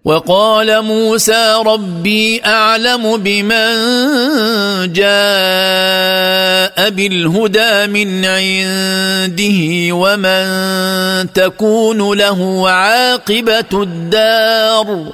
وقال 0.04 0.84
موسى 0.84 1.62
ربي 1.66 2.40
اعلم 2.44 3.16
بمن 3.16 3.72
جاء 4.92 6.90
بالهدى 6.90 7.86
من 7.92 8.24
عنده 8.24 9.60
ومن 9.94 11.32
تكون 11.32 12.18
له 12.18 12.70
عاقبه 12.70 13.82
الدار 13.82 15.12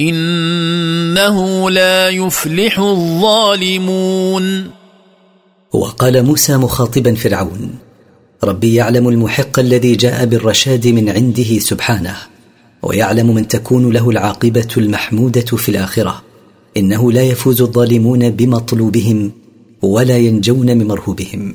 إنه 0.00 1.70
لا 1.70 2.08
يفلح 2.08 2.78
الظالمون 2.78 4.70
وقال 5.72 6.22
موسى 6.24 6.56
مخاطبا 6.56 7.14
فرعون 7.14 7.74
ربي 8.44 8.74
يعلم 8.74 9.08
المحق 9.08 9.58
الذي 9.58 9.96
جاء 9.96 10.24
بالرشاد 10.26 10.86
من 10.86 11.08
عنده 11.08 11.58
سبحانه 11.58 12.16
ويعلم 12.82 13.34
من 13.34 13.48
تكون 13.48 13.92
له 13.92 14.10
العاقبه 14.10 14.68
المحموده 14.76 15.40
في 15.56 15.68
الاخره 15.68 16.22
انه 16.76 17.12
لا 17.12 17.22
يفوز 17.22 17.62
الظالمون 17.62 18.30
بمطلوبهم 18.30 19.32
ولا 19.82 20.18
ينجون 20.18 20.66
من 20.66 20.86
مرهوبهم 20.88 21.54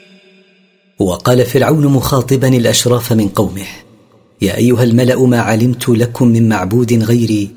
وقال 1.01 1.45
فرعون 1.45 1.87
مخاطبا 1.87 2.47
الاشراف 2.47 3.13
من 3.13 3.27
قومه 3.27 3.65
يا 4.41 4.57
ايها 4.57 4.83
الملا 4.83 5.25
ما 5.25 5.39
علمت 5.39 5.89
لكم 5.89 6.27
من 6.27 6.49
معبود 6.49 6.93
غيري 7.03 7.49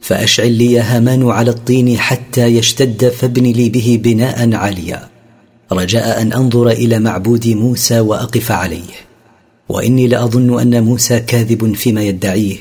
فاشعل 0.00 0.52
لي 0.52 0.78
هامان 0.80 1.30
على 1.30 1.50
الطين 1.50 1.98
حتى 1.98 2.46
يشتد 2.46 3.08
فابن 3.08 3.42
لي 3.42 3.68
به 3.68 4.00
بناء 4.02 4.54
عاليا 4.54 5.08
رجاء 5.72 6.22
ان 6.22 6.32
انظر 6.32 6.68
الى 6.70 6.98
معبود 6.98 7.48
موسى 7.48 8.00
واقف 8.00 8.50
عليه 8.52 8.94
واني 9.68 10.06
لاظن 10.06 10.60
ان 10.60 10.82
موسى 10.84 11.20
كاذب 11.20 11.74
فيما 11.74 12.02
يدعيه 12.02 12.56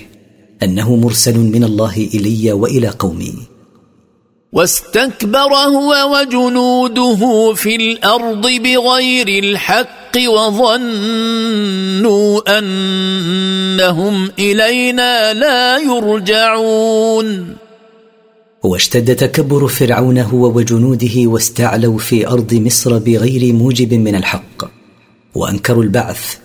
انه 0.63 0.95
مرسل 0.95 1.39
من 1.39 1.63
الله 1.63 2.09
الي 2.13 2.51
والى 2.51 2.87
قومي 2.87 3.33
واستكبر 4.53 5.53
هو 5.53 5.93
وجنوده 6.17 7.53
في 7.55 7.75
الارض 7.75 8.47
بغير 8.47 9.27
الحق 9.27 10.17
وظنوا 10.27 12.57
انهم 12.59 14.31
الينا 14.39 15.33
لا 15.33 15.77
يرجعون 15.77 17.55
واشتد 18.63 19.15
تكبر 19.15 19.67
فرعون 19.67 20.17
هو 20.17 20.45
وجنوده 20.57 21.13
واستعلوا 21.17 21.97
في 21.97 22.27
ارض 22.27 22.53
مصر 22.53 22.97
بغير 22.97 23.53
موجب 23.53 23.93
من 23.93 24.15
الحق 24.15 24.63
وانكروا 25.35 25.83
البعث 25.83 26.35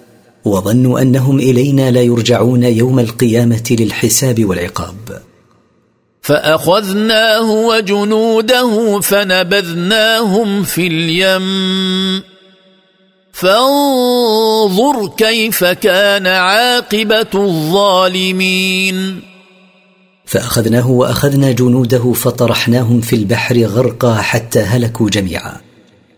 وظنوا 0.45 1.01
انهم 1.01 1.39
الينا 1.39 1.91
لا 1.91 2.03
يرجعون 2.03 2.63
يوم 2.63 2.99
القيامه 2.99 3.63
للحساب 3.81 4.45
والعقاب 4.45 4.97
فاخذناه 6.23 7.51
وجنوده 7.51 9.01
فنبذناهم 9.01 10.63
في 10.63 10.87
اليم 10.87 12.23
فانظر 13.33 15.09
كيف 15.17 15.65
كان 15.65 16.27
عاقبه 16.27 17.27
الظالمين 17.35 19.21
فاخذناه 20.25 20.91
واخذنا 20.91 21.53
جنوده 21.53 22.13
فطرحناهم 22.13 23.01
في 23.01 23.17
البحر 23.17 23.65
غرقا 23.67 24.15
حتى 24.15 24.59
هلكوا 24.61 25.11
جميعا 25.11 25.57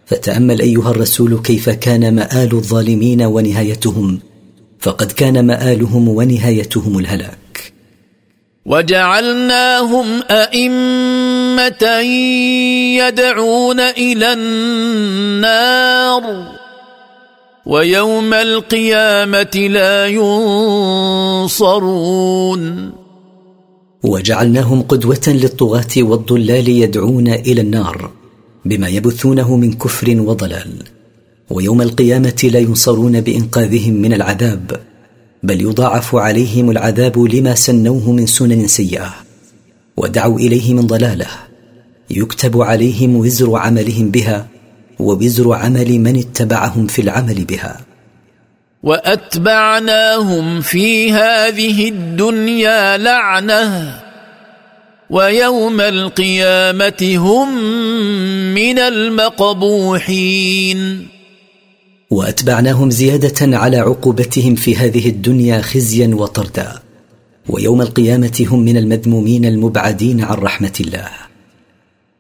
فتامل 0.07 0.61
ايها 0.61 0.91
الرسول 0.91 1.41
كيف 1.43 1.71
كان 1.71 2.15
مال 2.15 2.53
الظالمين 2.53 3.23
ونهايتهم 3.23 4.21
فقد 4.81 5.13
كان 5.13 5.47
مالهم 5.47 6.09
ونهايتهم 6.09 6.99
الهلاك 6.99 7.44
وجعلناهم 8.67 10.07
أئمة 10.31 11.87
يدعون 12.99 13.81
إلى 13.81 14.33
النار 14.33 16.23
ويوم 17.67 18.35
القيامة 18.35 19.69
لا 19.71 20.07
ينصرون 20.07 22.93
وجعلناهم 24.03 24.83
قدوة 24.83 25.21
للطغاة 25.27 25.93
والضلال 25.97 26.69
يدعون 26.69 27.29
إلى 27.29 27.61
النار 27.61 28.11
بما 28.65 28.89
يبثونه 28.89 29.57
من 29.57 29.73
كفر 29.73 30.21
وضلال 30.21 30.71
ويوم 31.51 31.83
القيامة 31.83 32.51
لا 32.53 32.59
ينصرون 32.59 33.21
بإنقاذهم 33.21 33.95
من 33.95 34.13
العذاب 34.13 34.81
بل 35.45 35.61
يضاعف 35.61 36.15
عليهم 36.15 36.71
العذاب 36.71 37.19
لما 37.19 37.55
سنوه 37.55 38.13
من 38.13 38.27
سنن 38.27 38.67
سيئه 38.67 39.15
ودعوا 39.97 40.39
اليه 40.39 40.75
من 40.75 40.87
ضلاله 40.87 41.27
يكتب 42.11 42.61
عليهم 42.63 43.17
وزر 43.17 43.57
عملهم 43.57 44.11
بها 44.11 44.47
ووزر 44.99 45.53
عمل 45.55 45.99
من 45.99 46.17
اتبعهم 46.19 46.87
في 46.87 47.03
العمل 47.03 47.45
بها 47.45 47.81
واتبعناهم 48.83 50.61
في 50.61 51.13
هذه 51.13 51.89
الدنيا 51.89 52.99
لعنه 52.99 54.01
ويوم 55.11 55.81
القيامه 55.81 57.15
هم 57.19 57.59
من 58.55 58.79
المقبوحين 58.79 61.09
واتبعناهم 62.11 62.91
زياده 62.91 63.35
على 63.57 63.77
عقوبتهم 63.77 64.55
في 64.55 64.77
هذه 64.77 65.09
الدنيا 65.09 65.61
خزيا 65.61 66.11
وطردا 66.15 66.73
ويوم 67.49 67.83
القيامه 67.83 68.47
هم 68.51 68.65
من 68.65 68.77
المذمومين 68.77 69.45
المبعدين 69.45 70.25
عن 70.25 70.35
رحمه 70.35 70.73
الله 70.81 71.09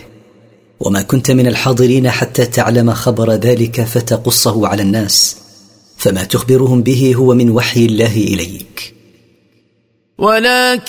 وما 0.79 1.01
كنت 1.01 1.31
من 1.31 1.47
الحاضرين 1.47 2.09
حتى 2.09 2.45
تعلم 2.45 2.93
خبر 2.93 3.31
ذلك 3.31 3.81
فتقصه 3.81 4.67
على 4.67 4.81
الناس 4.81 5.37
فما 5.97 6.23
تخبرهم 6.23 6.81
به 6.83 7.13
هو 7.15 7.33
من 7.33 7.49
وحي 7.49 7.85
الله 7.85 8.15
اليك 8.17 8.93
ولكنا 10.17 10.87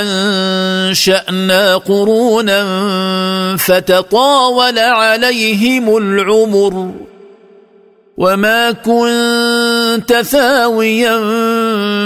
انشانا 0.00 1.76
قرونا 1.76 2.76
فتطاول 3.56 4.78
عليهم 4.78 5.96
العمر 5.96 6.92
وما 8.18 8.72
كنت 8.72 10.12
ثاويا 10.22 11.18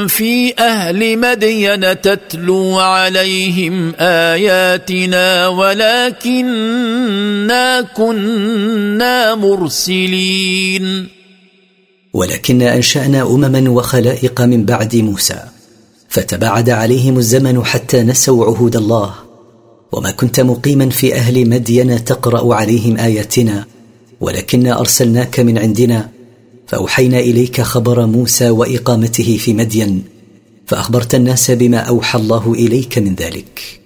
في 0.07 0.53
اهل 0.59 1.19
مدين 1.19 2.01
تتلو 2.01 2.79
عليهم 2.79 3.93
اياتنا 4.01 5.49
ولكنا 5.49 7.81
كنا 7.81 9.35
مرسلين 9.35 11.09
ولكن 12.15 12.63
انشانا 12.63 13.23
امما 13.23 13.71
وخلائق 13.71 14.41
من 14.41 14.65
بعد 14.65 14.97
موسى 14.97 15.41
فتباعد 16.09 16.71
عليهم 16.71 17.19
الزمن 17.19 17.65
حتى 17.65 18.03
نسوا 18.03 18.45
عهود 18.45 18.77
الله 18.77 19.15
وما 19.93 20.11
كنت 20.11 20.41
مقيما 20.41 20.91
في 20.91 21.15
اهل 21.15 21.49
مدين 21.49 22.05
تقرا 22.05 22.55
عليهم 22.55 22.97
اياتنا 22.97 23.65
ولكنا 24.21 24.81
ارسلناك 24.81 25.41
من 25.41 25.59
عندنا 25.59 26.09
فاوحينا 26.67 27.19
اليك 27.19 27.61
خبر 27.61 28.07
موسى 28.07 28.51
واقامته 28.51 29.37
في 29.37 29.53
مدين 29.53 30.05
فاخبرت 30.67 31.15
الناس 31.15 31.51
بما 31.51 31.79
اوحى 31.79 32.19
الله 32.19 32.53
اليك 32.55 32.99
من 32.99 33.15
ذلك 33.15 33.81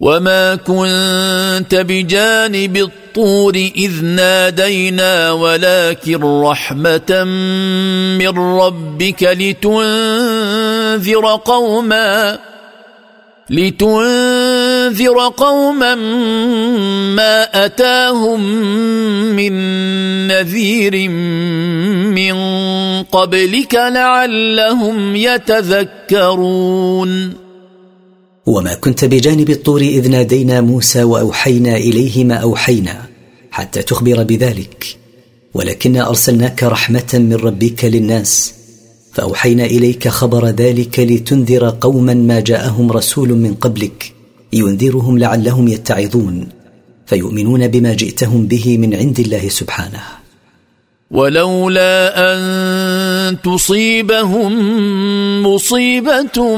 وما 0.00 0.54
كنت 0.54 1.74
بجانب 1.88 2.76
الطور 2.76 3.54
اذ 3.56 4.04
نادينا 4.04 5.30
ولكن 5.30 6.24
رحمه 6.42 7.24
من 8.20 8.38
ربك 8.38 9.22
لتنذر 9.22 11.26
قوما 11.44 12.38
لتنذر 13.50 15.18
قوما 15.36 15.94
ما 17.14 17.64
اتاهم 17.66 18.40
من 19.36 19.52
نذير 20.28 21.08
من 22.10 22.34
قبلك 23.02 23.74
لعلهم 23.74 25.16
يتذكرون 25.16 27.34
وما 28.46 28.74
كنت 28.74 29.04
بجانب 29.04 29.50
الطور 29.50 29.80
اذ 29.80 30.10
نادينا 30.10 30.60
موسى 30.60 31.02
واوحينا 31.02 31.76
اليه 31.76 32.24
ما 32.24 32.34
اوحينا 32.34 33.02
حتى 33.50 33.82
تخبر 33.82 34.22
بذلك 34.22 34.96
ولكن 35.54 35.96
ارسلناك 35.96 36.62
رحمه 36.62 37.08
من 37.14 37.34
ربك 37.34 37.84
للناس 37.84 38.54
فاوحينا 39.12 39.64
اليك 39.64 40.08
خبر 40.08 40.46
ذلك 40.46 41.00
لتنذر 41.00 41.76
قوما 41.80 42.14
ما 42.14 42.40
جاءهم 42.40 42.92
رسول 42.92 43.28
من 43.28 43.54
قبلك 43.54 44.12
ينذرهم 44.52 45.18
لعلهم 45.18 45.68
يتعظون 45.68 46.48
فيؤمنون 47.06 47.68
بما 47.68 47.94
جئتهم 47.94 48.46
به 48.46 48.78
من 48.78 48.94
عند 48.94 49.20
الله 49.20 49.48
سبحانه 49.48 50.00
ولولا 51.10 52.12
ان 52.34 52.40
تصيبهم 53.44 54.52
مصيبه 55.42 56.56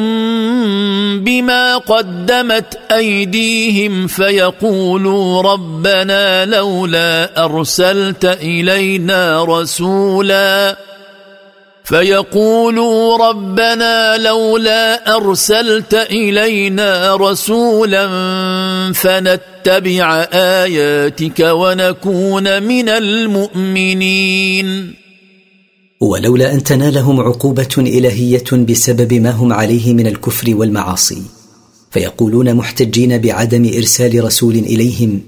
بما 1.19 1.77
قدمت 1.77 2.79
ايديهم 2.93 4.07
فيقولوا 4.07 5.43
ربنا 5.43 6.45
لولا 6.45 7.45
ارسلت 7.45 8.25
الينا 8.25 9.45
رسولا 9.45 10.77
فيقولوا 11.85 13.29
ربنا 13.29 14.17
لولا 14.17 15.17
ارسلت 15.17 15.95
الينا 15.95 17.17
رسولا 17.17 18.07
فنتبع 18.95 20.27
اياتك 20.33 21.41
ونكون 21.41 22.63
من 22.63 22.89
المؤمنين 22.89 24.95
ولولا 26.01 26.53
ان 26.55 26.63
تنالهم 26.63 27.21
عقوبه 27.21 27.69
الهيه 27.79 28.47
بسبب 28.53 29.15
ما 29.15 29.31
هم 29.31 29.53
عليه 29.53 29.95
من 29.95 30.07
الكفر 30.07 30.55
والمعاصي 30.57 31.23
فيقولون 31.91 32.55
محتجين 32.55 33.19
بعدم 33.19 33.71
ارسال 33.77 34.25
رسول 34.25 34.55
اليهم 34.55 35.21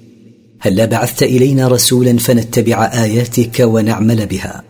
هلا 0.60 0.84
بعثت 0.84 1.22
الينا 1.22 1.68
رسولا 1.68 2.18
فنتبع 2.18 2.90
اياتك 2.94 3.60
ونعمل 3.60 4.26
بها 4.26 4.62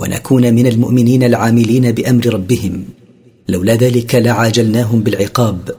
ونكون 0.00 0.54
من 0.54 0.66
المؤمنين 0.66 1.22
العاملين 1.22 1.92
بامر 1.92 2.26
ربهم 2.26 2.84
لولا 3.48 3.74
ذلك 3.74 4.14
لعاجلناهم 4.14 5.00
بالعقاب 5.00 5.70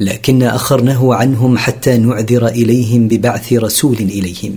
لكن 0.00 0.42
اخرناه 0.42 1.14
عنهم 1.14 1.58
حتى 1.58 1.96
نعذر 1.98 2.48
اليهم 2.48 3.08
ببعث 3.08 3.52
رسول 3.52 3.96
اليهم 4.00 4.56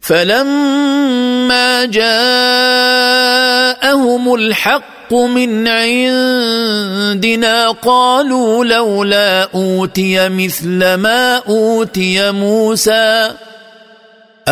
فلما 0.00 1.84
جاءهم 1.86 4.34
الحق 4.34 5.14
من 5.14 5.68
عندنا 5.68 7.70
قالوا 7.70 8.64
لولا 8.64 9.42
اوتي 9.54 10.28
مثل 10.28 10.78
ما 10.94 11.36
اوتي 11.36 12.32
موسى 12.32 13.30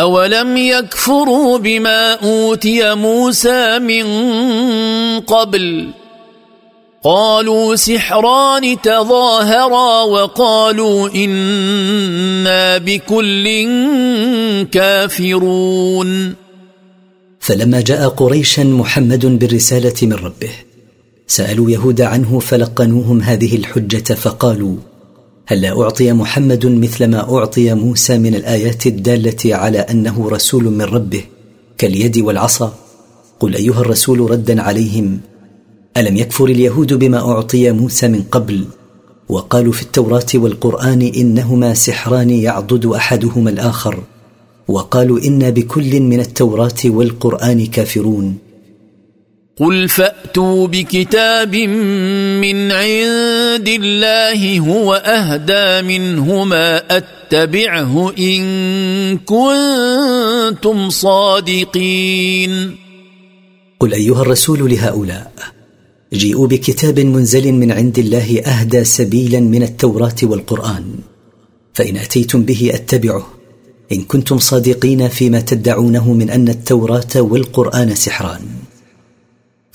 أولم 0.00 0.56
يكفروا 0.56 1.58
بما 1.58 2.12
أوتي 2.14 2.94
موسى 2.94 3.78
من 3.78 4.04
قبل 5.20 5.88
قالوا 7.04 7.76
سحران 7.76 8.76
تظاهرا 8.82 10.02
وقالوا 10.04 11.08
إنا 11.14 12.78
بكل 12.78 13.44
كافرون 14.72 16.34
فلما 17.40 17.80
جاء 17.80 18.08
قريشا 18.08 18.62
محمد 18.62 19.26
بالرسالة 19.38 19.94
من 20.02 20.12
ربه 20.14 20.50
سألوا 21.26 21.70
يهود 21.70 22.00
عنه 22.00 22.38
فلقنوهم 22.38 23.20
هذه 23.20 23.56
الحجة 23.56 24.14
فقالوا 24.14 24.76
هلا 25.48 25.80
أعطي 25.82 26.12
محمد 26.12 26.66
مثل 26.66 27.06
ما 27.06 27.36
أعطي 27.38 27.74
موسى 27.74 28.18
من 28.18 28.34
الآيات 28.34 28.86
الدالة 28.86 29.54
على 29.56 29.78
أنه 29.78 30.28
رسول 30.28 30.64
من 30.64 30.82
ربه 30.82 31.24
كاليد 31.78 32.18
والعصا 32.18 32.72
قل 33.40 33.54
أيها 33.54 33.80
الرسول 33.80 34.30
ردا 34.30 34.62
عليهم 34.62 35.20
ألم 35.96 36.16
يكفر 36.16 36.44
اليهود 36.44 36.94
بما 36.94 37.18
أعطي 37.20 37.70
موسى 37.72 38.08
من 38.08 38.22
قبل 38.22 38.64
وقالوا 39.28 39.72
في 39.72 39.82
التوراة 39.82 40.26
والقرآن 40.34 41.02
إنهما 41.02 41.74
سحران 41.74 42.30
يعضد 42.30 42.86
أحدهما 42.86 43.50
الآخر 43.50 44.02
وقالوا 44.68 45.18
إنا 45.18 45.50
بكل 45.50 46.00
من 46.00 46.20
التوراة 46.20 46.74
والقرآن 46.84 47.66
كافرون 47.66 48.36
قل 49.60 49.88
فاتوا 49.88 50.66
بكتاب 50.66 51.54
من 51.54 52.72
عند 52.72 53.68
الله 53.68 54.58
هو 54.58 54.94
اهدى 54.94 55.88
منهما 55.98 56.82
اتبعه 56.96 58.12
ان 58.18 58.38
كنتم 59.18 60.90
صادقين 60.90 62.76
قل 63.80 63.92
ايها 63.92 64.20
الرسول 64.22 64.70
لهؤلاء 64.70 65.32
جيئوا 66.12 66.46
بكتاب 66.46 67.00
منزل 67.00 67.52
من 67.52 67.72
عند 67.72 67.98
الله 67.98 68.40
اهدى 68.40 68.84
سبيلا 68.84 69.40
من 69.40 69.62
التوراه 69.62 70.14
والقران 70.22 70.84
فان 71.74 71.96
اتيتم 71.96 72.42
به 72.42 72.70
اتبعه 72.74 73.26
ان 73.92 74.02
كنتم 74.02 74.38
صادقين 74.38 75.08
فيما 75.08 75.40
تدعونه 75.40 76.12
من 76.12 76.30
ان 76.30 76.48
التوراه 76.48 77.14
والقران 77.16 77.94
سحران 77.94 78.42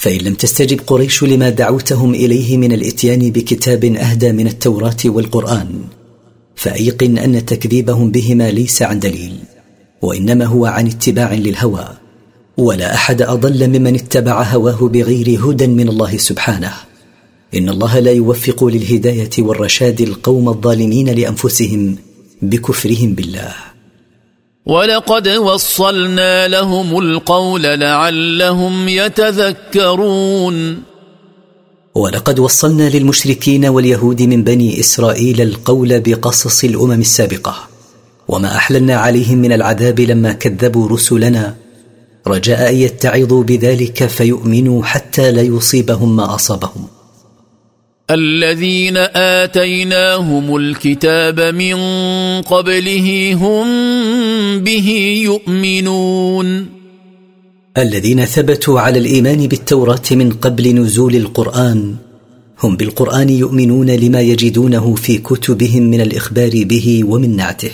فإن 0.00 0.18
لم 0.20 0.34
تستجب 0.34 0.80
قريش 0.86 1.22
لما 1.22 1.50
دعوتهم 1.50 2.14
إليه 2.14 2.56
من 2.56 2.72
الإتيان 2.72 3.30
بكتاب 3.30 3.84
أهدى 3.84 4.32
من 4.32 4.46
التوراة 4.46 4.96
والقرآن 5.04 5.68
فأيقن 6.56 7.18
أن 7.18 7.46
تكذيبهم 7.46 8.10
بهما 8.10 8.50
ليس 8.50 8.82
عن 8.82 8.98
دليل 8.98 9.32
وإنما 10.02 10.44
هو 10.44 10.66
عن 10.66 10.86
اتباع 10.86 11.34
للهوى 11.34 11.88
ولا 12.56 12.94
أحد 12.94 13.22
أضل 13.22 13.68
ممن 13.68 13.94
اتبع 13.94 14.42
هواه 14.42 14.88
بغير 14.88 15.40
هدى 15.50 15.66
من 15.66 15.88
الله 15.88 16.16
سبحانه 16.16 16.72
إن 17.54 17.68
الله 17.68 17.98
لا 17.98 18.10
يوفق 18.10 18.64
للهداية 18.64 19.30
والرشاد 19.38 20.00
القوم 20.00 20.48
الظالمين 20.48 21.08
لأنفسهم 21.08 21.96
بكفرهم 22.42 23.12
بالله 23.14 23.52
ولقد 24.66 25.28
وصلنا 25.28 26.48
لهم 26.48 26.98
القول 26.98 27.62
لعلهم 27.62 28.88
يتذكرون 28.88 30.82
ولقد 31.94 32.38
وصلنا 32.38 32.88
للمشركين 32.88 33.66
واليهود 33.66 34.22
من 34.22 34.44
بني 34.44 34.80
اسرائيل 34.80 35.40
القول 35.40 36.00
بقصص 36.00 36.64
الامم 36.64 36.92
السابقه 37.00 37.54
وما 38.28 38.56
احللنا 38.56 38.96
عليهم 38.96 39.38
من 39.38 39.52
العذاب 39.52 40.00
لما 40.00 40.32
كذبوا 40.32 40.88
رسلنا 40.88 41.54
رجاء 42.26 42.70
ان 42.70 42.76
يتعظوا 42.76 43.42
بذلك 43.42 44.06
فيؤمنوا 44.06 44.84
حتى 44.84 45.32
لا 45.32 45.42
يصيبهم 45.42 46.16
ما 46.16 46.34
اصابهم 46.34 46.86
الذين 48.10 48.96
اتيناهم 49.14 50.56
الكتاب 50.56 51.40
من 51.40 51.76
قبله 52.42 53.34
هم 53.38 53.64
به 54.58 55.20
يؤمنون 55.24 56.66
الذين 57.78 58.24
ثبتوا 58.24 58.80
على 58.80 58.98
الايمان 58.98 59.46
بالتوراه 59.46 60.00
من 60.10 60.30
قبل 60.32 60.68
نزول 60.74 61.16
القران 61.16 61.94
هم 62.62 62.76
بالقران 62.76 63.28
يؤمنون 63.28 63.90
لما 63.90 64.20
يجدونه 64.20 64.94
في 64.94 65.18
كتبهم 65.18 65.82
من 65.82 66.00
الاخبار 66.00 66.50
به 66.54 67.00
ومن 67.04 67.36
نعته 67.36 67.70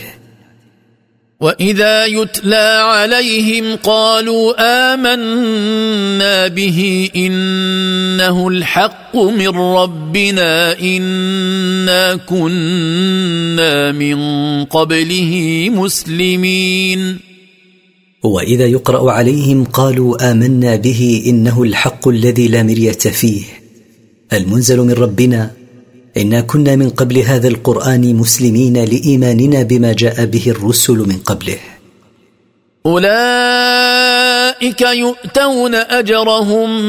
وإذا 1.40 2.06
يتلى 2.06 2.80
عليهم 2.84 3.76
قالوا 3.76 4.54
آمنا 4.94 6.48
به 6.48 7.08
إنه 7.16 8.48
الحق 8.48 9.16
من 9.16 9.48
ربنا 9.48 10.80
إنا 10.80 12.16
كنا 12.16 13.92
من 13.92 14.16
قبله 14.64 15.32
مسلمين 15.74 17.18
وإذا 18.22 18.66
يقرأ 18.66 19.10
عليهم 19.12 19.64
قالوا 19.64 20.30
آمنا 20.30 20.76
به 20.76 21.22
إنه 21.26 21.62
الحق 21.62 22.08
الذي 22.08 22.48
لا 22.48 22.62
مرية 22.62 22.92
فيه 22.92 23.42
المنزل 24.32 24.78
من 24.78 24.92
ربنا 24.92 25.50
انا 26.16 26.40
كنا 26.40 26.76
من 26.76 26.90
قبل 26.90 27.18
هذا 27.18 27.48
القران 27.48 28.16
مسلمين 28.16 28.84
لايماننا 28.84 29.62
بما 29.62 29.92
جاء 29.92 30.24
به 30.24 30.42
الرسل 30.46 30.92
من 30.94 31.16
قبله 31.18 31.56
اولئك 32.86 34.80
يؤتون 34.80 35.74
اجرهم 35.74 36.80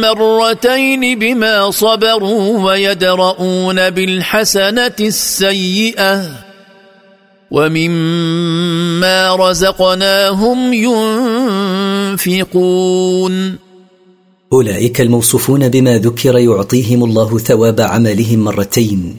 مرتين 0.00 1.18
بما 1.18 1.70
صبروا 1.70 2.70
ويدرؤون 2.70 3.90
بالحسنه 3.90 4.92
السيئه 5.00 6.22
ومما 7.50 9.36
رزقناهم 9.36 10.72
ينفقون 10.74 13.65
اولئك 14.56 15.00
الموصوفون 15.00 15.68
بما 15.68 15.98
ذكر 15.98 16.38
يعطيهم 16.38 17.04
الله 17.04 17.38
ثواب 17.38 17.80
عملهم 17.80 18.38
مرتين 18.38 19.16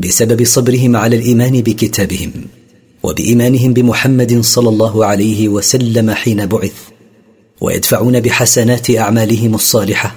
بسبب 0.00 0.44
صبرهم 0.44 0.96
على 0.96 1.16
الايمان 1.16 1.60
بكتابهم 1.60 2.30
وبايمانهم 3.02 3.72
بمحمد 3.72 4.40
صلى 4.40 4.68
الله 4.68 5.04
عليه 5.04 5.48
وسلم 5.48 6.10
حين 6.10 6.46
بعث 6.46 6.72
ويدفعون 7.60 8.20
بحسنات 8.20 8.90
اعمالهم 8.90 9.54
الصالحه 9.54 10.14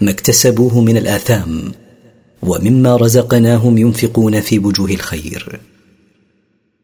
ما 0.00 0.10
اكتسبوه 0.10 0.80
من 0.80 0.96
الاثام 0.96 1.72
ومما 2.42 2.96
رزقناهم 2.96 3.78
ينفقون 3.78 4.40
في 4.40 4.58
وجوه 4.58 4.90
الخير 4.90 5.60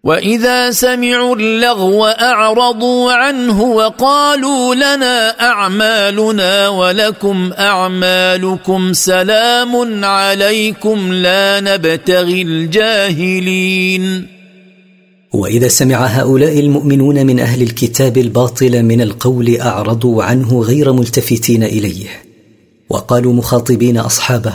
واذا 0.07 0.71
سمعوا 0.71 1.37
اللغو 1.37 2.05
اعرضوا 2.05 3.13
عنه 3.13 3.63
وقالوا 3.63 4.75
لنا 4.75 5.29
اعمالنا 5.41 6.69
ولكم 6.69 7.51
اعمالكم 7.59 8.93
سلام 8.93 10.05
عليكم 10.05 11.13
لا 11.13 11.61
نبتغي 11.61 12.43
الجاهلين 12.43 14.27
واذا 15.33 15.69
سمع 15.69 16.07
هؤلاء 16.07 16.61
المؤمنون 16.61 17.27
من 17.27 17.41
اهل 17.41 17.63
الكتاب 17.63 18.19
الباطل 18.19 18.83
من 18.83 19.01
القول 19.01 19.57
اعرضوا 19.57 20.23
عنه 20.25 20.63
غير 20.63 20.93
ملتفتين 20.93 21.63
اليه 21.63 22.07
وقالوا 22.91 23.33
مخاطبين 23.33 23.99
اصحابه 23.99 24.55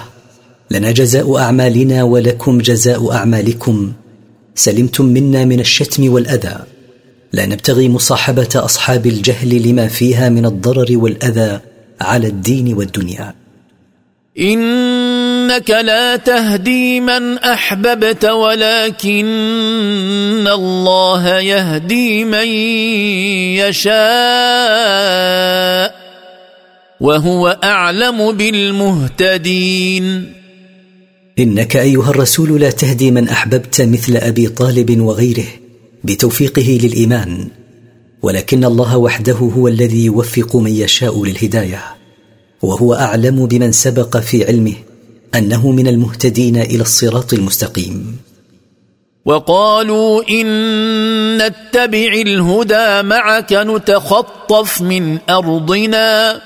لنا 0.72 0.92
جزاء 0.92 1.38
اعمالنا 1.38 2.04
ولكم 2.04 2.58
جزاء 2.58 3.12
اعمالكم 3.12 3.92
سلمتم 4.60 5.06
منا 5.06 5.46
من 5.46 5.60
الشتم 5.60 6.14
والاذى 6.14 6.56
لا 7.34 7.46
نبتغي 7.46 7.90
مصاحبه 7.90 8.50
اصحاب 8.56 9.06
الجهل 9.06 9.70
لما 9.70 9.88
فيها 9.88 10.30
من 10.30 10.46
الضرر 10.46 10.86
والاذى 10.98 11.60
على 12.02 12.28
الدين 12.28 12.74
والدنيا 12.74 13.36
انك 14.40 15.70
لا 15.70 16.16
تهدي 16.16 17.00
من 17.02 17.38
احببت 17.38 18.26
ولكن 18.26 20.48
الله 20.52 21.40
يهدي 21.40 22.26
من 22.26 22.48
يشاء 23.64 26.00
وهو 27.02 27.58
اعلم 27.64 28.32
بالمهتدين 28.32 30.39
انك 31.40 31.76
ايها 31.78 32.10
الرسول 32.10 32.62
لا 32.62 32.70
تهدي 32.70 33.12
من 33.12 33.30
احببت 33.30 33.82
مثل 33.82 34.18
ابي 34.18 34.48
طالب 34.50 35.02
وغيره 35.02 35.46
بتوفيقه 36.04 36.80
للايمان 36.84 37.48
ولكن 38.22 38.66
الله 38.66 38.98
وحده 38.98 39.34
هو 39.34 39.68
الذي 39.68 40.06
يوفق 40.06 40.56
من 40.56 40.72
يشاء 40.72 41.26
للهدايه 41.26 41.82
وهو 42.62 42.94
اعلم 42.94 43.46
بمن 43.46 43.72
سبق 43.72 44.18
في 44.18 44.46
علمه 44.46 44.74
انه 45.36 45.72
من 45.72 45.88
المهتدين 45.88 46.58
الى 46.58 46.82
الصراط 46.82 47.34
المستقيم 47.34 48.16
وقالوا 49.26 50.24
ان 50.30 50.48
نتبع 51.38 52.14
الهدى 52.22 53.02
معك 53.08 53.54
نتخطف 53.68 54.82
من 54.82 55.18
ارضنا 55.30 56.42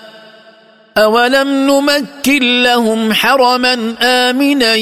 أولم 0.97 1.47
نمكن 1.67 2.63
لهم 2.63 3.13
حرما 3.13 3.95
آمنا 4.01 4.75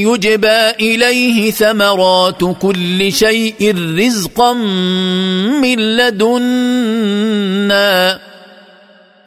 يجبى 0.00 0.70
إليه 0.80 1.50
ثمرات 1.50 2.38
كل 2.60 3.12
شيء 3.12 3.74
رزقا 3.98 4.52
من 5.62 5.78
لدنا 5.78 8.18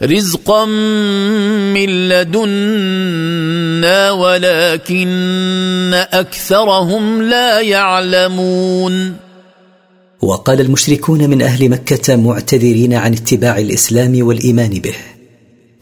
رزقا 0.04 0.66
من 0.66 1.90
لدنا 2.10 4.12
ولكن 4.12 5.92
أكثرهم 6.14 7.22
لا 7.22 7.60
يعلمون 7.60 9.14
وقال 10.22 10.62
المشركون 10.62 11.30
من 11.30 11.42
أهل 11.42 11.70
مكة 11.70 12.16
معتذرين 12.16 12.94
عن 12.94 13.14
اتباع 13.14 13.58
الإسلام 13.58 14.18
والإيمان 14.26 14.70
به 14.70 14.94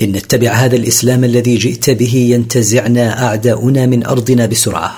إن 0.02 0.12
نتبع 0.12 0.52
هذا 0.52 0.76
الإسلام 0.76 1.24
الذي 1.24 1.56
جئت 1.58 1.89
به 1.89 2.16
ينتزعنا 2.16 3.24
أعداؤنا 3.28 3.86
من 3.86 4.06
أرضنا 4.06 4.45
بسرعة 4.45 4.93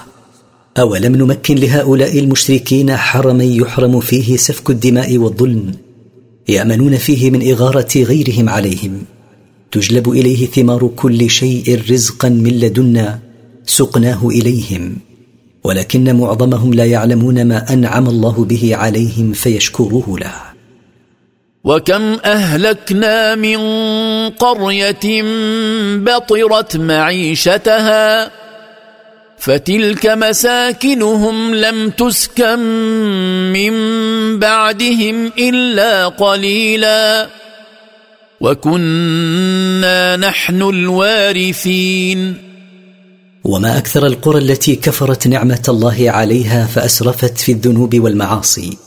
أولم 0.80 1.16
نمكن 1.16 1.56
لهؤلاء 1.56 2.20
المشركين 2.20 2.98
حرما 2.98 3.44
يحرم 3.44 4.00
فيه 4.00 4.38
سفك 4.38 4.70
الدماء 4.70 5.18
والظلم 5.18 5.72
يأمنون 6.50 6.98
فيه 6.98 7.30
من 7.32 7.52
إغارة 7.52 7.88
غيرهم 7.96 8.50
عليهم 8.50 8.94
تجلب 9.72 10.10
إليه 10.10 10.48
ثمار 10.48 10.92
كل 10.96 11.30
شيء 11.30 11.82
رزقا 11.90 12.30
من 12.30 12.52
لدنا 12.60 13.20
سقناه 13.66 14.28
إليهم 14.28 14.96
ولكن 15.64 16.16
معظمهم 16.16 16.74
لا 16.74 16.86
يعلمون 16.86 17.46
ما 17.48 17.74
أنعم 17.74 18.10
الله 18.10 18.46
به 18.46 18.76
عليهم 18.76 19.32
فيشكروه 19.34 20.20
له 20.20 20.51
وكم 21.64 22.18
اهلكنا 22.26 23.36
من 23.36 23.58
قريه 24.30 25.24
بطرت 25.98 26.78
معيشتها 26.78 28.32
فتلك 29.38 30.06
مساكنهم 30.08 31.56
لم 31.56 31.90
تسكن 31.90 32.60
من 33.54 33.74
بعدهم 34.40 35.26
الا 35.38 36.08
قليلا 36.08 37.28
وكنا 38.42 40.18
نحن 40.18 40.62
الوارثين 40.62 42.34
وما 43.44 43.78
اكثر 43.78 44.06
القرى 44.08 44.40
التي 44.40 44.76
كفرت 44.76 45.28
نعمه 45.28 45.64
الله 45.70 46.06
عليها 46.12 46.66
فاسرفت 46.66 47.38
في 47.38 47.52
الذنوب 47.52 47.96
والمعاصي 48.00 48.78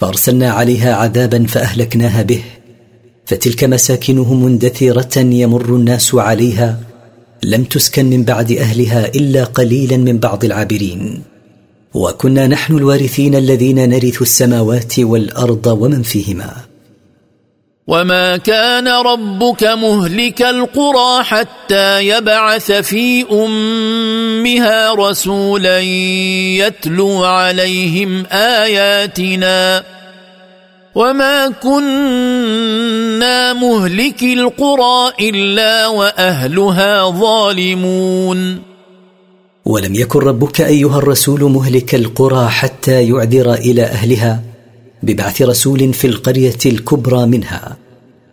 فارسلنا 0.00 0.50
عليها 0.50 0.94
عذابا 0.94 1.46
فاهلكناها 1.46 2.22
به 2.22 2.42
فتلك 3.26 3.64
مساكنهم 3.64 4.44
مندثره 4.44 5.18
يمر 5.18 5.64
الناس 5.64 6.14
عليها 6.14 6.80
لم 7.44 7.64
تسكن 7.64 8.10
من 8.10 8.24
بعد 8.24 8.52
اهلها 8.52 9.08
الا 9.14 9.44
قليلا 9.44 9.96
من 9.96 10.18
بعض 10.18 10.44
العابرين 10.44 11.22
وكنا 11.94 12.46
نحن 12.46 12.76
الوارثين 12.78 13.34
الذين 13.34 13.88
نرث 13.88 14.22
السماوات 14.22 14.98
والارض 15.00 15.66
ومن 15.66 16.02
فيهما 16.02 16.69
وما 17.90 18.36
كان 18.36 18.88
ربك 18.88 19.62
مهلك 19.64 20.42
القرى 20.42 21.22
حتى 21.24 22.06
يبعث 22.08 22.72
في 22.72 23.24
امها 23.32 24.92
رسولا 24.94 25.78
يتلو 26.60 27.24
عليهم 27.24 28.26
اياتنا 28.32 29.84
وما 30.94 31.48
كنا 31.62 33.52
مهلك 33.52 34.22
القرى 34.22 35.10
الا 35.20 35.86
واهلها 35.86 37.10
ظالمون 37.10 38.62
ولم 39.64 39.94
يكن 39.94 40.18
ربك 40.18 40.60
ايها 40.60 40.98
الرسول 40.98 41.40
مهلك 41.42 41.94
القرى 41.94 42.48
حتى 42.48 43.08
يعذر 43.08 43.54
الى 43.54 43.82
اهلها 43.82 44.40
ببعث 45.02 45.42
رسول 45.42 45.92
في 45.94 46.06
القريه 46.06 46.58
الكبرى 46.66 47.26
منها 47.26 47.76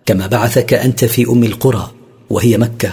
كما 0.08 0.28
بعثك 0.28 0.74
انت 0.74 1.06
في 1.06 1.26
ام 1.30 1.44
القرى 1.44 1.92
وهي 2.30 2.58
مكه 2.58 2.92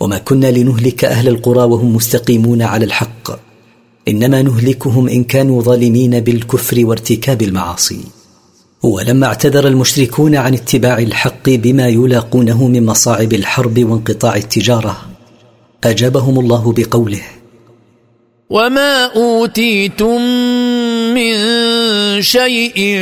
وما 0.00 0.18
كنا 0.18 0.50
لنهلك 0.50 1.04
اهل 1.04 1.28
القرى 1.28 1.58
وهم 1.62 1.96
مستقيمون 1.96 2.62
على 2.62 2.84
الحق 2.84 3.38
انما 4.08 4.42
نهلكهم 4.42 5.08
ان 5.08 5.24
كانوا 5.24 5.62
ظالمين 5.62 6.20
بالكفر 6.20 6.86
وارتكاب 6.86 7.42
المعاصي 7.42 7.98
ولما 8.82 9.26
اعتذر 9.26 9.66
المشركون 9.68 10.36
عن 10.36 10.54
اتباع 10.54 10.98
الحق 10.98 11.48
بما 11.48 11.88
يلاقونه 11.88 12.68
من 12.68 12.86
مصاعب 12.86 13.32
الحرب 13.32 13.84
وانقطاع 13.90 14.36
التجاره 14.36 14.96
اجابهم 15.84 16.38
الله 16.40 16.74
بقوله 16.76 17.22
وما 18.50 19.06
اوتيتم 19.06 20.20
من 21.14 21.59
شيء 22.22 22.98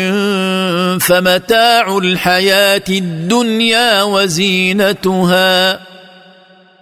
فمتاع 1.01 1.99
الحياه 1.99 2.85
الدنيا 2.89 4.03
وزينتها 4.03 5.81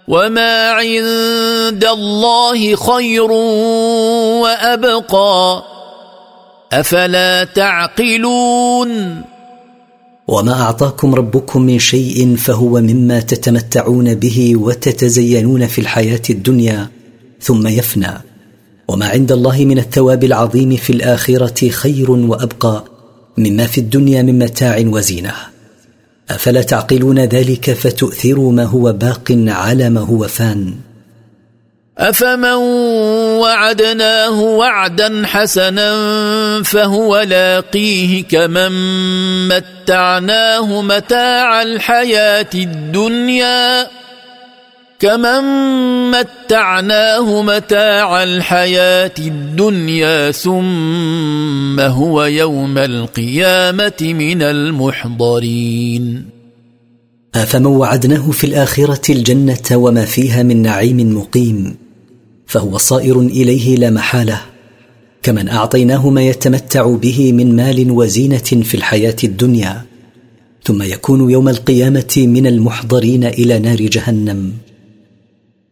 وما 0.07 0.71
عند 0.71 1.85
الله 1.85 2.75
خير 2.75 3.31
وابقى 4.41 5.63
افلا 6.73 7.43
تعقلون 7.43 9.21
وما 10.27 10.61
اعطاكم 10.61 11.15
ربكم 11.15 11.61
من 11.61 11.79
شيء 11.79 12.35
فهو 12.35 12.69
مما 12.81 13.19
تتمتعون 13.19 14.15
به 14.15 14.53
وتتزينون 14.55 15.67
في 15.67 15.81
الحياه 15.81 16.21
الدنيا 16.29 16.87
ثم 17.41 17.67
يفنى 17.67 18.21
وما 18.87 19.05
عند 19.05 19.31
الله 19.31 19.65
من 19.65 19.77
الثواب 19.79 20.23
العظيم 20.23 20.75
في 20.75 20.89
الاخره 20.89 21.69
خير 21.69 22.11
وابقى 22.11 22.83
مما 23.37 23.65
في 23.65 23.77
الدنيا 23.77 24.21
من 24.21 24.39
متاع 24.39 24.83
وزينه 24.85 25.33
افلا 26.29 26.61
تعقلون 26.61 27.19
ذلك 27.19 27.71
فتؤثروا 27.73 28.51
ما 28.51 28.63
هو 28.63 28.93
باق 28.93 29.37
على 29.47 29.89
ما 29.89 30.01
هو 30.01 30.27
فان 30.27 30.73
افمن 31.97 32.53
وعدناه 33.41 34.41
وعدا 34.41 35.21
حسنا 35.25 35.91
فهو 36.63 37.21
لاقيه 37.21 38.23
كمن 38.23 38.67
متعناه 39.47 40.81
متاع 40.81 41.61
الحياه 41.61 42.47
الدنيا 42.55 43.87
كمن 44.99 45.41
متعناه 46.11 47.41
متاع 47.41 48.23
الحياة 48.23 49.11
الدنيا 49.19 50.31
ثم 50.31 51.79
هو 51.79 52.23
يوم 52.25 52.77
القيامة 52.77 53.93
من 54.01 54.41
المحضرين 54.41 56.23
أفمن 57.35 57.65
وعدناه 57.65 58.31
في 58.31 58.43
الآخرة 58.43 59.11
الجنة 59.11 59.57
وما 59.71 60.05
فيها 60.05 60.43
من 60.43 60.61
نعيم 60.61 61.17
مقيم 61.17 61.75
فهو 62.47 62.77
صائر 62.77 63.19
إليه 63.21 63.75
لا 63.75 63.89
محالة 63.89 64.41
كمن 65.23 65.49
أعطيناه 65.49 66.09
ما 66.09 66.21
يتمتع 66.21 66.95
به 66.95 67.33
من 67.33 67.55
مال 67.55 67.91
وزينة 67.91 68.37
في 68.37 68.75
الحياة 68.75 69.15
الدنيا 69.23 69.81
ثم 70.63 70.81
يكون 70.83 71.29
يوم 71.29 71.49
القيامة 71.49 72.13
من 72.17 72.47
المحضرين 72.47 73.23
إلى 73.23 73.59
نار 73.59 73.77
جهنم 73.77 74.51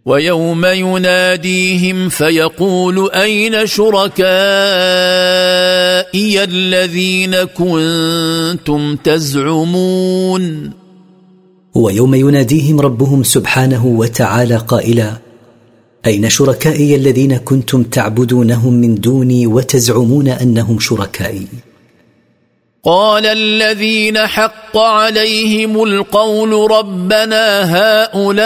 ويوم 0.07 0.65
يناديهم 0.65 2.09
فيقول 2.09 3.11
اين 3.11 3.65
شركائي 3.67 6.43
الذين 6.43 7.35
كنتم 7.43 8.95
تزعمون 8.95 10.71
ويوم 11.75 12.15
يناديهم 12.15 12.79
ربهم 12.81 13.23
سبحانه 13.23 13.85
وتعالى 13.85 14.55
قائلا 14.57 15.13
اين 16.05 16.29
شركائي 16.29 16.95
الذين 16.95 17.37
كنتم 17.37 17.83
تعبدونهم 17.83 18.73
من 18.73 18.95
دوني 18.95 19.47
وتزعمون 19.47 20.27
انهم 20.27 20.79
شركائي 20.79 21.47
قال 22.85 23.25
الذين 23.25 24.17
حق 24.27 24.77
عليهم 24.77 25.83
القول 25.83 26.71
ربنا 26.71 27.45
هؤلاء 27.77 28.45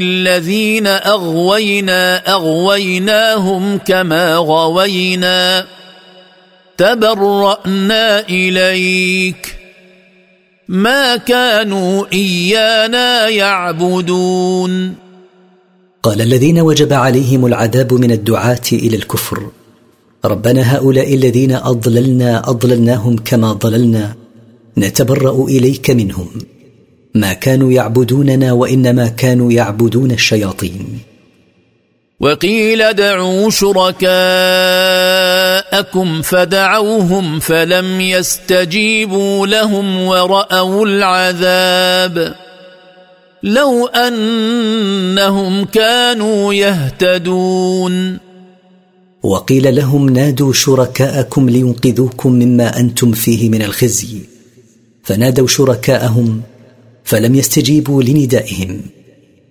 الذين 0.00 0.86
اغوينا 0.86 2.16
اغويناهم 2.34 3.78
كما 3.78 4.36
غوينا 4.36 5.66
تبرانا 6.76 8.20
اليك 8.28 9.54
ما 10.68 11.16
كانوا 11.16 12.04
ايانا 12.12 13.28
يعبدون 13.28 14.94
قال 16.02 16.20
الذين 16.20 16.60
وجب 16.60 16.92
عليهم 16.92 17.46
العذاب 17.46 17.92
من 17.94 18.10
الدعاه 18.10 18.60
الى 18.72 18.96
الكفر 18.96 19.46
ربنا 20.24 20.74
هؤلاء 20.76 21.14
الذين 21.14 21.52
اضللنا 21.52 22.50
اضللناهم 22.50 23.16
كما 23.16 23.52
ضللنا 23.52 24.14
نتبرا 24.78 25.44
اليك 25.44 25.90
منهم 25.90 26.28
ما 27.14 27.32
كانوا 27.32 27.72
يعبدوننا 27.72 28.52
وانما 28.52 29.08
كانوا 29.08 29.52
يعبدون 29.52 30.10
الشياطين 30.10 30.98
وقيل 32.20 32.82
ادعوا 32.82 33.50
شركاءكم 33.50 36.22
فدعوهم 36.22 37.40
فلم 37.40 38.00
يستجيبوا 38.00 39.46
لهم 39.46 40.06
وراوا 40.06 40.86
العذاب 40.86 42.34
لو 43.42 43.86
انهم 43.86 45.64
كانوا 45.64 46.54
يهتدون 46.54 48.18
وقيل 49.22 49.74
لهم 49.74 50.08
نادوا 50.08 50.52
شركاءكم 50.52 51.50
لينقذوكم 51.50 52.32
مما 52.32 52.80
انتم 52.80 53.12
فيه 53.12 53.48
من 53.48 53.62
الخزي 53.62 54.18
فنادوا 55.02 55.46
شركاءهم 55.46 56.42
فلم 57.04 57.34
يستجيبوا 57.34 58.02
لندائهم 58.02 58.80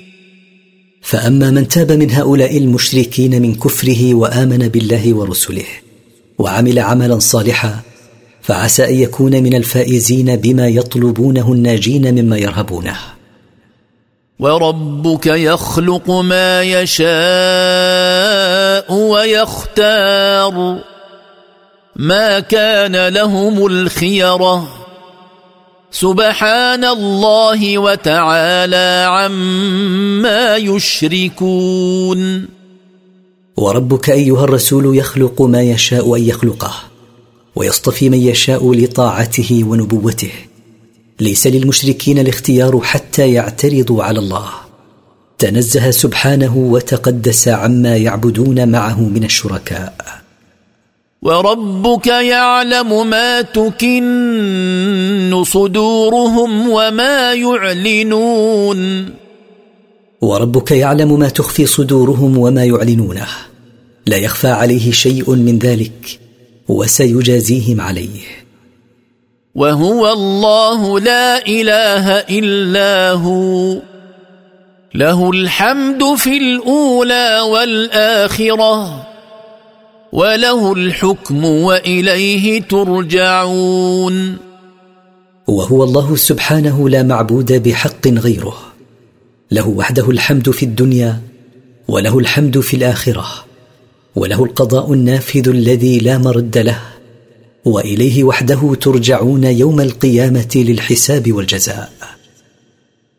فاما 1.02 1.50
من 1.50 1.68
تاب 1.68 1.92
من 1.92 2.10
هؤلاء 2.10 2.58
المشركين 2.58 3.42
من 3.42 3.54
كفره 3.54 4.14
وامن 4.14 4.58
بالله 4.68 5.14
ورسله 5.14 5.64
وعمل 6.38 6.78
عملا 6.78 7.18
صالحا 7.18 7.80
فعسى 8.42 8.84
ان 8.88 8.94
يكون 8.94 9.42
من 9.42 9.54
الفائزين 9.54 10.36
بما 10.36 10.68
يطلبونه 10.68 11.52
الناجين 11.52 12.14
مما 12.24 12.36
يرهبونه 12.36 12.96
وربك 14.38 15.26
يخلق 15.26 16.10
ما 16.10 16.62
يشاء 16.62 18.92
ويختار 18.94 20.78
ما 21.96 22.40
كان 22.40 23.08
لهم 23.08 23.66
الخيره 23.66 24.68
سبحان 25.90 26.84
الله 26.84 27.78
وتعالى 27.78 29.06
عما 29.10 30.56
يشركون 30.56 32.48
وربك 33.56 34.10
ايها 34.10 34.44
الرسول 34.44 34.96
يخلق 34.98 35.42
ما 35.42 35.62
يشاء 35.62 36.16
ان 36.16 36.22
يخلقه 36.24 36.72
ويصطفي 37.56 38.10
من 38.10 38.18
يشاء 38.22 38.72
لطاعته 38.72 39.64
ونبوته 39.66 40.30
ليس 41.20 41.46
للمشركين 41.46 42.18
الاختيار 42.18 42.80
حتى 42.80 43.32
يعترضوا 43.32 44.04
على 44.04 44.18
الله 44.18 44.48
تنزه 45.38 45.90
سبحانه 45.90 46.56
وتقدس 46.56 47.48
عما 47.48 47.96
يعبدون 47.96 48.68
معه 48.68 49.00
من 49.00 49.24
الشركاء 49.24 49.94
وربك 51.22 52.06
يعلم 52.06 53.06
ما 53.10 53.42
تكن 53.42 55.42
صدورهم 55.46 56.68
وما 56.68 57.32
يعلنون 57.32 59.10
وربك 60.20 60.70
يعلم 60.70 61.18
ما 61.18 61.28
تخفي 61.28 61.66
صدورهم 61.66 62.38
وما 62.38 62.64
يعلنونه 62.64 63.26
لا 64.06 64.16
يخفى 64.16 64.48
عليه 64.48 64.90
شيء 64.90 65.30
من 65.34 65.58
ذلك 65.58 66.18
وسيجازيهم 66.68 67.80
عليه 67.80 68.20
وهو 69.54 70.12
الله 70.12 71.00
لا 71.00 71.46
اله 71.46 72.10
الا 72.20 73.10
هو 73.10 73.78
له 74.94 75.30
الحمد 75.30 76.14
في 76.14 76.36
الاولى 76.36 77.40
والاخره 77.52 79.04
وله 80.12 80.72
الحكم 80.72 81.44
واليه 81.44 82.62
ترجعون 82.62 84.36
وهو 85.48 85.84
الله 85.84 86.16
سبحانه 86.16 86.88
لا 86.88 87.02
معبود 87.02 87.52
بحق 87.68 88.08
غيره 88.08 88.58
له 89.50 89.68
وحده 89.68 90.10
الحمد 90.10 90.50
في 90.50 90.62
الدنيا 90.62 91.20
وله 91.88 92.18
الحمد 92.18 92.60
في 92.60 92.76
الاخره 92.76 93.26
وله 94.16 94.44
القضاء 94.44 94.92
النافذ 94.92 95.48
الذي 95.48 95.98
لا 95.98 96.18
مرد 96.18 96.58
له 96.58 96.78
واليه 97.64 98.24
وحده 98.24 98.74
ترجعون 98.80 99.44
يوم 99.44 99.80
القيامه 99.80 100.48
للحساب 100.56 101.32
والجزاء 101.32 101.92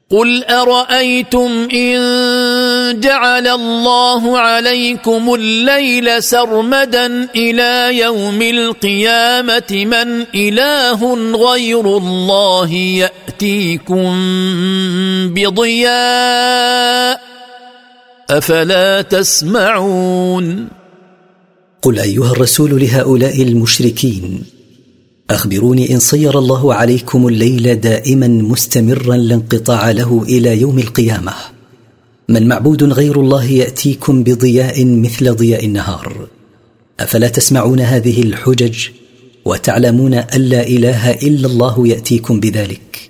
قل 0.09 0.43
ارايتم 0.43 1.67
ان 1.73 2.99
جعل 2.99 3.47
الله 3.47 4.37
عليكم 4.39 5.33
الليل 5.33 6.23
سرمدا 6.23 7.29
الى 7.35 7.97
يوم 7.97 8.41
القيامه 8.41 9.63
من 9.71 10.21
اله 10.35 11.31
غير 11.53 11.97
الله 11.97 12.71
ياتيكم 12.73 14.11
بضياء 15.33 17.21
افلا 18.29 19.01
تسمعون 19.01 20.69
قل 21.83 21.99
ايها 21.99 22.31
الرسول 22.31 22.81
لهؤلاء 22.81 23.41
المشركين 23.43 24.43
اخبروني 25.29 25.93
ان 25.93 25.99
صير 25.99 26.39
الله 26.39 26.73
عليكم 26.73 27.27
الليل 27.27 27.75
دائما 27.75 28.27
مستمرا 28.27 29.15
لا 29.15 29.35
انقطاع 29.35 29.91
له 29.91 30.23
الى 30.23 30.61
يوم 30.61 30.79
القيامه 30.79 31.33
من 32.29 32.47
معبود 32.47 32.83
غير 32.83 33.19
الله 33.21 33.43
ياتيكم 33.45 34.23
بضياء 34.23 34.85
مثل 34.85 35.35
ضياء 35.35 35.65
النهار 35.65 36.27
افلا 36.99 37.27
تسمعون 37.27 37.79
هذه 37.79 38.21
الحجج 38.23 38.87
وتعلمون 39.45 40.13
ان 40.13 40.41
لا 40.41 40.67
اله 40.67 41.11
الا 41.11 41.47
الله 41.47 41.87
ياتيكم 41.87 42.39
بذلك 42.39 43.09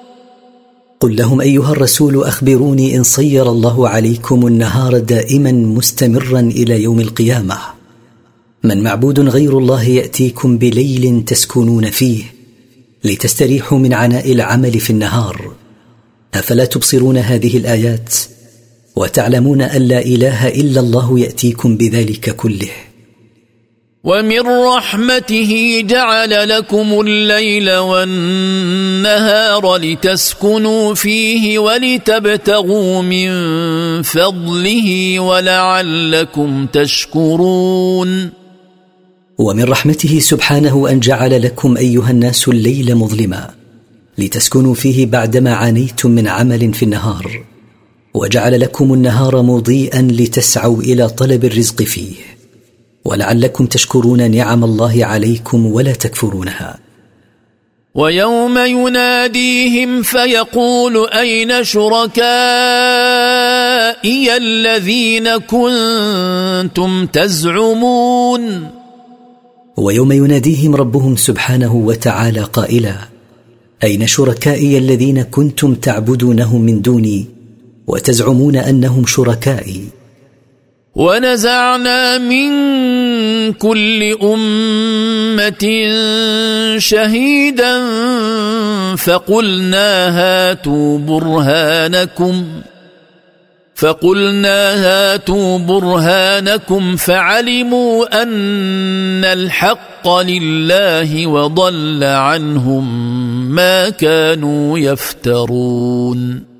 قل 1.01 1.15
لهم 1.15 1.41
ايها 1.41 1.71
الرسول 1.71 2.23
اخبروني 2.23 2.97
ان 2.97 3.03
صير 3.03 3.49
الله 3.49 3.89
عليكم 3.89 4.47
النهار 4.47 4.97
دائما 4.97 5.51
مستمرا 5.51 6.39
الى 6.39 6.83
يوم 6.83 6.99
القيامه 6.99 7.57
من 8.63 8.83
معبود 8.83 9.19
غير 9.19 9.57
الله 9.57 9.83
ياتيكم 9.83 10.57
بليل 10.57 11.23
تسكنون 11.27 11.89
فيه 11.89 12.23
لتستريحوا 13.03 13.77
من 13.77 13.93
عناء 13.93 14.31
العمل 14.33 14.79
في 14.79 14.89
النهار 14.89 15.51
افلا 16.33 16.65
تبصرون 16.65 17.17
هذه 17.17 17.57
الايات 17.57 18.13
وتعلمون 18.95 19.61
ان 19.61 19.81
لا 19.81 20.01
اله 20.05 20.47
الا 20.47 20.79
الله 20.79 21.19
ياتيكم 21.19 21.77
بذلك 21.77 22.35
كله 22.35 22.69
ومن 24.03 24.41
رحمته 24.75 25.81
جعل 25.89 26.49
لكم 26.49 27.01
الليل 27.01 27.71
والنهار 27.77 29.77
لتسكنوا 29.77 30.93
فيه 30.93 31.59
ولتبتغوا 31.59 33.01
من 33.01 33.31
فضله 34.01 35.19
ولعلكم 35.19 36.65
تشكرون 36.73 38.29
ومن 39.37 39.63
رحمته 39.63 40.19
سبحانه 40.19 40.89
ان 40.89 40.99
جعل 40.99 41.41
لكم 41.41 41.77
ايها 41.77 42.11
الناس 42.11 42.47
الليل 42.47 42.95
مظلما 42.95 43.49
لتسكنوا 44.17 44.73
فيه 44.73 45.05
بعدما 45.05 45.53
عانيتم 45.53 46.11
من 46.11 46.27
عمل 46.27 46.73
في 46.73 46.83
النهار 46.83 47.43
وجعل 48.13 48.59
لكم 48.59 48.93
النهار 48.93 49.41
مضيئا 49.41 50.01
لتسعوا 50.01 50.81
الى 50.81 51.09
طلب 51.09 51.45
الرزق 51.45 51.81
فيه 51.81 52.13
ولعلكم 53.05 53.65
تشكرون 53.65 54.31
نعم 54.31 54.63
الله 54.63 55.05
عليكم 55.05 55.65
ولا 55.65 55.91
تكفرونها 55.91 56.79
ويوم 57.95 58.57
يناديهم 58.57 60.01
فيقول 60.01 61.09
أين 61.09 61.63
شركائي 61.63 62.27
الذين 64.37 65.37
كنتم 65.37 67.05
تزعمون 67.07 68.69
ويوم 69.77 70.11
يناديهم 70.11 70.75
ربهم 70.75 71.15
سبحانه 71.15 71.75
وتعالى 71.75 72.39
قائلا 72.41 72.95
أين 73.83 74.07
شركائي 74.07 74.77
الذين 74.77 75.23
كنتم 75.23 75.75
تعبدونهم 75.75 76.61
من 76.61 76.81
دوني 76.81 77.25
وتزعمون 77.87 78.55
أنهم 78.55 79.05
شركائي 79.05 79.87
ونزعنا 80.95 82.17
من 82.17 82.49
كل 83.53 84.17
امه 84.23 85.65
شهيدا 86.77 87.79
فقلنا 88.95 89.89
هاتوا 90.19 90.97
برهانكم 90.99 92.45
فقلنا 93.75 94.73
هاتوا 94.85 95.59
برهانكم 95.59 96.95
فعلموا 96.95 98.23
ان 98.23 99.25
الحق 99.25 100.09
لله 100.21 101.27
وضل 101.27 102.03
عنهم 102.03 103.01
ما 103.51 103.89
كانوا 103.89 104.79
يفترون 104.79 106.50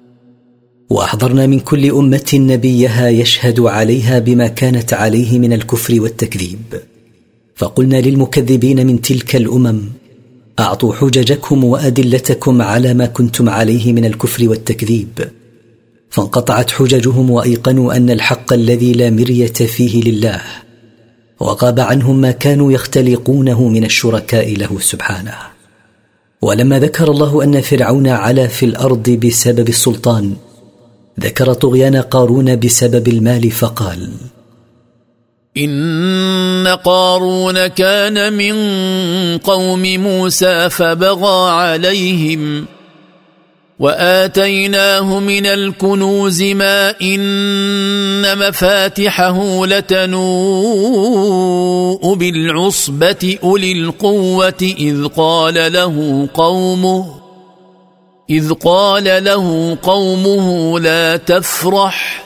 واحضرنا 0.91 1.47
من 1.47 1.59
كل 1.59 1.91
امه 1.91 2.25
نبيها 2.33 3.09
يشهد 3.09 3.59
عليها 3.59 4.19
بما 4.19 4.47
كانت 4.47 4.93
عليه 4.93 5.39
من 5.39 5.53
الكفر 5.53 6.01
والتكذيب 6.01 6.59
فقلنا 7.55 8.01
للمكذبين 8.01 8.87
من 8.87 9.01
تلك 9.01 9.35
الامم 9.35 9.81
اعطوا 10.59 10.93
حججكم 10.93 11.63
وادلتكم 11.63 12.61
على 12.61 12.93
ما 12.93 13.05
كنتم 13.05 13.49
عليه 13.49 13.93
من 13.93 14.05
الكفر 14.05 14.49
والتكذيب 14.49 15.27
فانقطعت 16.09 16.71
حججهم 16.71 17.29
وايقنوا 17.29 17.97
ان 17.97 18.09
الحق 18.09 18.53
الذي 18.53 18.91
لا 18.93 19.09
مريه 19.09 19.47
فيه 19.53 20.03
لله 20.03 20.41
وغاب 21.39 21.79
عنهم 21.79 22.21
ما 22.21 22.31
كانوا 22.31 22.71
يختلقونه 22.71 23.67
من 23.67 23.85
الشركاء 23.85 24.53
له 24.55 24.77
سبحانه 24.79 25.33
ولما 26.41 26.79
ذكر 26.79 27.11
الله 27.11 27.43
ان 27.43 27.61
فرعون 27.61 28.07
علا 28.07 28.47
في 28.47 28.65
الارض 28.65 29.09
بسبب 29.09 29.69
السلطان 29.69 30.33
ذكر 31.20 31.53
طغيان 31.53 31.95
قارون 31.95 32.55
بسبب 32.59 33.07
المال 33.07 33.51
فقال 33.51 34.09
ان 35.57 36.68
قارون 36.84 37.68
كان 37.68 38.34
من 38.34 38.53
قوم 39.38 39.82
موسى 39.82 40.70
فبغى 40.70 41.51
عليهم 41.51 42.66
واتيناه 43.80 45.20
من 45.20 45.45
الكنوز 45.45 46.41
ما 46.43 47.01
ان 47.01 48.38
مفاتحه 48.38 49.66
لتنوء 49.66 52.14
بالعصبه 52.14 53.38
اولي 53.43 53.72
القوه 53.72 54.53
اذ 54.62 55.03
قال 55.07 55.74
له 55.74 56.28
قومه 56.34 57.20
إذ 58.30 58.53
قال 58.53 59.24
له 59.24 59.78
قومه 59.84 60.80
لا 60.80 61.17
تفرح 61.17 62.26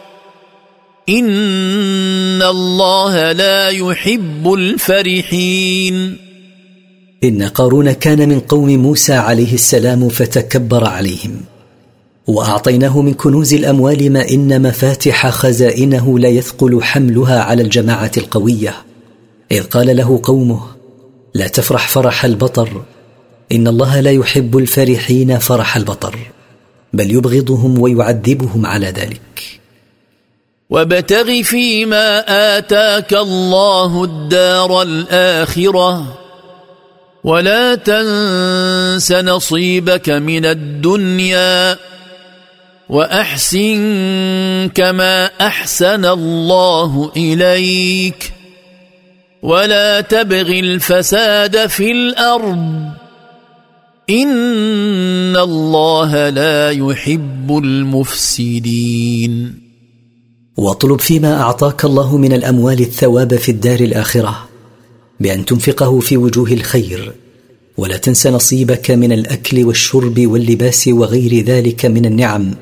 إن 1.10 2.42
الله 2.42 3.32
لا 3.32 3.70
يحب 3.70 4.54
الفرحين 4.54 6.18
إن 7.24 7.44
قارون 7.44 7.92
كان 7.92 8.30
من 8.30 8.40
قوم 8.40 8.68
موسى 8.70 9.14
عليه 9.14 9.54
السلام 9.54 10.10
فتكبر 10.10 10.88
عليهم 10.88 11.42
واعطيناه 12.28 13.02
من 13.02 13.14
كنوز 13.14 13.54
الاموال 13.54 14.12
ما 14.14 14.30
ان 14.30 14.62
مفاتح 14.62 15.30
خزائنه 15.30 16.20
لا 16.20 16.28
يثقل 16.30 16.84
حملها 16.84 17.40
على 17.42 17.64
الجماعه 17.64 18.12
القويه 18.18 18.74
اذ 19.52 19.64
قال 19.64 19.98
له 19.98 20.20
قومه 20.24 20.62
لا 21.36 21.48
تفرح 21.48 21.88
فرح 21.88 22.26
البطر 22.26 22.82
ان 23.52 23.68
الله 23.68 24.00
لا 24.00 24.12
يحب 24.12 24.58
الفرحين 24.58 25.38
فرح 25.40 25.76
البطر 25.78 26.18
بل 26.94 27.12
يبغضهم 27.12 27.80
ويعذبهم 27.82 28.66
على 28.66 28.88
ذلك 28.88 29.60
وابتغ 30.70 31.44
فيما 31.44 32.26
اتاك 32.58 33.14
الله 33.14 34.04
الدار 34.04 34.82
الاخره 34.82 36.18
ولا 37.24 37.76
تنس 37.76 39.12
نصيبك 39.12 40.10
من 40.10 40.46
الدنيا 40.46 41.78
واحسن 42.90 43.80
كما 44.76 45.26
احسن 45.26 46.06
الله 46.06 47.12
اليك 47.18 48.32
ولا 49.44 50.02
تبغ 50.02 50.50
الفساد 50.52 51.66
في 51.66 51.92
الارض 51.92 52.90
ان 54.10 55.36
الله 55.38 56.30
لا 56.30 56.72
يحب 56.72 57.58
المفسدين 57.58 59.54
واطلب 60.58 61.00
فيما 61.00 61.42
اعطاك 61.42 61.86
الله 61.86 62.18
من 62.18 62.34
الاموال 62.34 62.80
الثواب 62.80 63.36
في 63.36 63.50
الدار 63.52 63.80
الاخره 63.80 64.50
بان 65.20 65.46
تنفقه 65.46 66.00
في 66.00 66.18
وجوه 66.18 66.52
الخير 66.52 67.14
ولا 67.78 67.98
تنس 67.98 68.28
نصيبك 68.28 68.92
من 68.92 69.12
الاكل 69.12 69.66
والشرب 69.66 70.20
واللباس 70.28 70.88
وغير 70.88 71.46
ذلك 71.46 71.86
من 71.86 72.06
النعم 72.06 72.54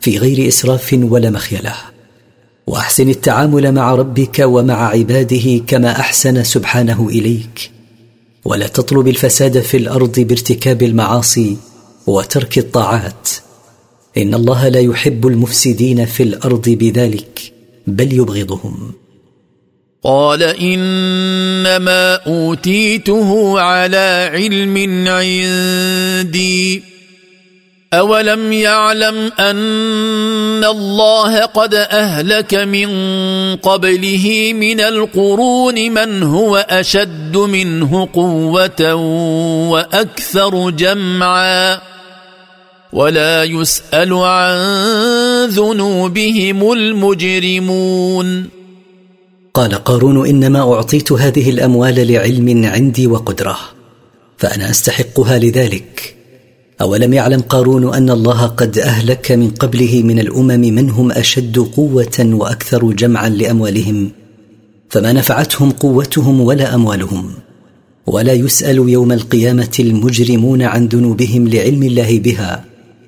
في 0.00 0.18
غير 0.18 0.48
اسراف 0.48 0.98
ولا 1.02 1.30
مخيله 1.30 1.74
واحسن 2.66 3.08
التعامل 3.10 3.72
مع 3.72 3.94
ربك 3.94 4.38
ومع 4.44 4.88
عباده 4.88 5.60
كما 5.66 5.90
احسن 6.00 6.42
سبحانه 6.44 7.08
اليك 7.08 7.70
ولا 8.44 8.66
تطلب 8.66 9.08
الفساد 9.08 9.60
في 9.60 9.76
الارض 9.76 10.20
بارتكاب 10.20 10.82
المعاصي 10.82 11.56
وترك 12.06 12.58
الطاعات 12.58 13.28
ان 14.16 14.34
الله 14.34 14.68
لا 14.68 14.80
يحب 14.80 15.26
المفسدين 15.26 16.06
في 16.06 16.22
الارض 16.22 16.68
بذلك 16.68 17.40
بل 17.86 18.12
يبغضهم 18.12 18.92
قال 20.02 20.42
انما 20.42 22.14
اوتيته 22.14 23.60
على 23.60 24.30
علم 24.34 24.76
عندي 25.08 26.82
أولم 27.98 28.52
يعلم 28.52 29.32
أن 29.38 30.64
الله 30.64 31.44
قد 31.44 31.74
أهلك 31.74 32.54
من 32.54 32.88
قبله 33.56 34.52
من 34.54 34.80
القرون 34.80 35.74
من 35.74 36.22
هو 36.22 36.56
أشد 36.70 37.36
منه 37.36 38.08
قوة 38.12 38.94
وأكثر 39.70 40.70
جمعا 40.70 41.78
ولا 42.92 43.44
يسأل 43.44 44.12
عن 44.12 44.54
ذنوبهم 45.48 46.72
المجرمون 46.72 48.46
قال 49.54 49.74
قارون 49.74 50.28
إنما 50.28 50.72
أعطيت 50.74 51.12
هذه 51.12 51.50
الأموال 51.50 52.12
لعلم 52.12 52.64
عندي 52.66 53.06
وقدرة 53.06 53.58
فأنا 54.38 54.70
أستحقها 54.70 55.38
لذلك 55.38 56.14
اولم 56.80 57.12
يعلم 57.14 57.40
قارون 57.40 57.94
ان 57.94 58.10
الله 58.10 58.46
قد 58.46 58.78
اهلك 58.78 59.32
من 59.32 59.50
قبله 59.50 60.02
من 60.04 60.18
الامم 60.18 60.46
من 60.60 60.90
هم 60.90 61.12
اشد 61.12 61.58
قوه 61.58 62.18
واكثر 62.34 62.92
جمعا 62.92 63.28
لاموالهم 63.28 64.10
فما 64.88 65.12
نفعتهم 65.12 65.70
قوتهم 65.70 66.40
ولا 66.40 66.74
اموالهم 66.74 67.32
ولا 68.06 68.32
يسال 68.32 68.76
يوم 68.88 69.12
القيامه 69.12 69.76
المجرمون 69.80 70.62
عن 70.62 70.86
ذنوبهم 70.86 71.48
لعلم 71.48 71.82
الله 71.82 72.18
بها 72.18 72.64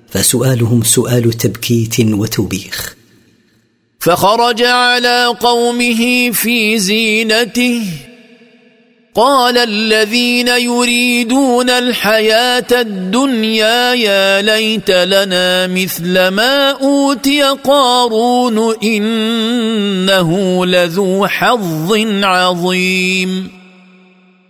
فسؤالهم 0.08 0.82
سؤال 0.82 1.32
تبكيت 1.32 2.00
وتوبيخ 2.00 2.96
فخرج 4.00 4.62
على 4.62 5.26
قومه 5.40 6.30
في 6.32 6.78
زينته 6.78 7.82
قال 9.16 9.58
الذين 9.58 10.48
يريدون 10.48 11.70
الحياة 11.70 12.66
الدنيا 12.72 13.94
يا 13.94 14.42
ليت 14.42 14.90
لنا 14.90 15.66
مثل 15.66 16.28
ما 16.28 16.70
أوتي 16.70 17.42
قارون 17.64 18.74
إنه 18.82 20.66
لذو 20.66 21.26
حظ 21.26 21.92
عظيم 22.24 23.48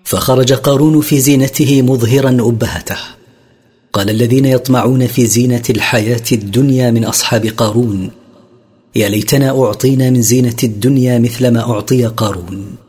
فخرج 0.05 0.53
قارون 0.53 1.01
في 1.01 1.21
زينته 1.21 1.83
مظهرا 1.83 2.31
أبهته 2.31 2.99
قال 3.93 4.11
الذين 4.11 4.45
يطمعون 4.47 5.07
في 5.07 5.27
زينة 5.27 5.63
الحياة 5.71 6.27
الدنيا 6.33 6.91
من 6.91 7.05
أصحاب 7.05 7.47
قارون 7.57 8.11
يا 8.97 9.09
ليتنا 9.09 9.65
أعطينا 9.65 10.11
من 10.11 10.23
زينة 10.23 10.57
الدنيا 10.65 11.19
مثل 11.19 11.49
ما 11.49 11.61
أعطي 11.71 12.07
قارون 12.07 12.86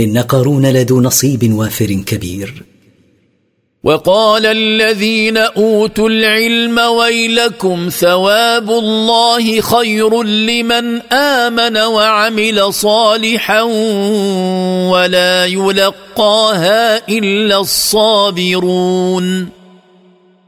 ان 0.00 0.18
قارون 0.18 0.66
لذو 0.66 1.00
نصيب 1.00 1.52
وافر 1.52 1.92
كبير 2.06 2.62
وقال 3.84 4.46
الذين 4.46 5.36
اوتوا 5.36 6.08
العلم 6.08 6.78
ويلكم 6.78 7.88
ثواب 7.88 8.70
الله 8.70 9.60
خير 9.60 10.22
لمن 10.22 11.00
امن 11.12 11.76
وعمل 11.76 12.72
صالحا 12.74 13.62
ولا 14.92 15.46
يلقاها 15.46 17.08
الا 17.08 17.60
الصابرون 17.60 19.48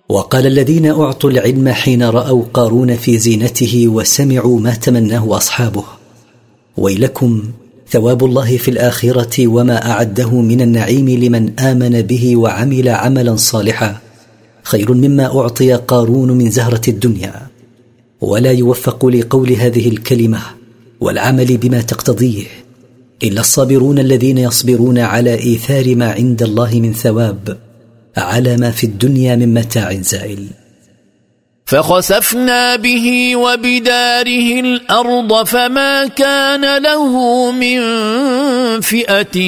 وقال 0.08 0.46
الذين 0.46 0.90
اعطوا 0.90 1.30
العلم 1.30 1.68
حين 1.68 2.02
راوا 2.02 2.42
قارون 2.54 2.96
في 2.96 3.18
زينته 3.18 3.88
وسمعوا 3.88 4.60
ما 4.60 4.74
تمناه 4.74 5.36
اصحابه 5.36 5.84
ويلكم 6.76 7.42
ثواب 7.94 8.24
الله 8.24 8.56
في 8.56 8.70
الاخره 8.70 9.46
وما 9.48 9.90
اعده 9.90 10.40
من 10.40 10.60
النعيم 10.60 11.08
لمن 11.08 11.60
امن 11.60 12.02
به 12.02 12.36
وعمل 12.36 12.88
عملا 12.88 13.36
صالحا 13.36 13.96
خير 14.62 14.94
مما 14.94 15.38
اعطي 15.40 15.72
قارون 15.72 16.30
من 16.32 16.50
زهره 16.50 16.80
الدنيا 16.88 17.34
ولا 18.20 18.50
يوفق 18.52 19.06
لقول 19.06 19.52
هذه 19.52 19.88
الكلمه 19.88 20.40
والعمل 21.00 21.56
بما 21.56 21.80
تقتضيه 21.80 22.46
الا 23.22 23.40
الصابرون 23.40 23.98
الذين 23.98 24.38
يصبرون 24.38 24.98
على 24.98 25.34
ايثار 25.34 25.94
ما 25.96 26.12
عند 26.12 26.42
الله 26.42 26.74
من 26.80 26.92
ثواب 26.92 27.58
على 28.16 28.56
ما 28.56 28.70
في 28.70 28.84
الدنيا 28.84 29.36
من 29.36 29.54
متاع 29.54 29.94
زائل 29.94 30.46
فخسفنا 31.66 32.76
به 32.76 33.36
وبداره 33.36 34.60
الارض 34.60 35.46
فما 35.46 36.06
كان 36.06 36.82
له 36.82 37.12
من 37.52 37.80
فئه 38.80 39.38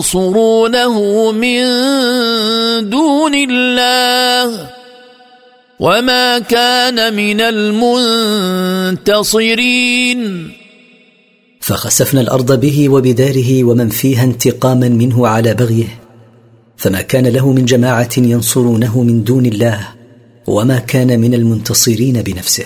ينصرونه 0.00 0.96
من 1.32 1.60
دون 2.90 3.32
الله 3.50 4.66
وما 5.80 6.38
كان 6.38 7.14
من 7.16 7.40
المنتصرين 9.00 10.52
فخسفنا 11.60 12.20
الارض 12.20 12.60
به 12.60 12.88
وبداره 12.88 13.64
ومن 13.64 13.88
فيها 13.88 14.24
انتقاما 14.24 14.88
منه 14.88 15.26
على 15.28 15.54
بغيه 15.54 16.00
فما 16.76 17.00
كان 17.02 17.26
له 17.26 17.52
من 17.52 17.64
جماعه 17.64 18.08
ينصرونه 18.18 19.02
من 19.02 19.24
دون 19.24 19.46
الله 19.46 19.95
وما 20.46 20.78
كان 20.78 21.20
من 21.20 21.34
المنتصرين 21.34 22.22
بنفسه 22.22 22.64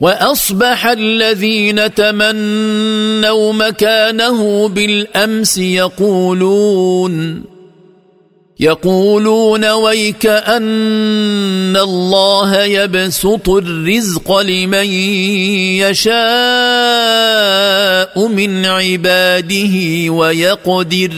واصبح 0.00 0.86
الذين 0.86 1.94
تمنوا 1.94 3.52
مكانه 3.52 4.68
بالامس 4.68 5.58
يقولون 5.58 7.44
يقولون 8.60 9.64
ويك 9.64 10.26
ان 10.26 11.76
الله 11.76 12.62
يبسط 12.64 13.48
الرزق 13.48 14.38
لمن 14.40 14.86
يشاء 15.82 18.28
من 18.28 18.64
عباده 18.66 19.76
ويقدر 20.08 21.12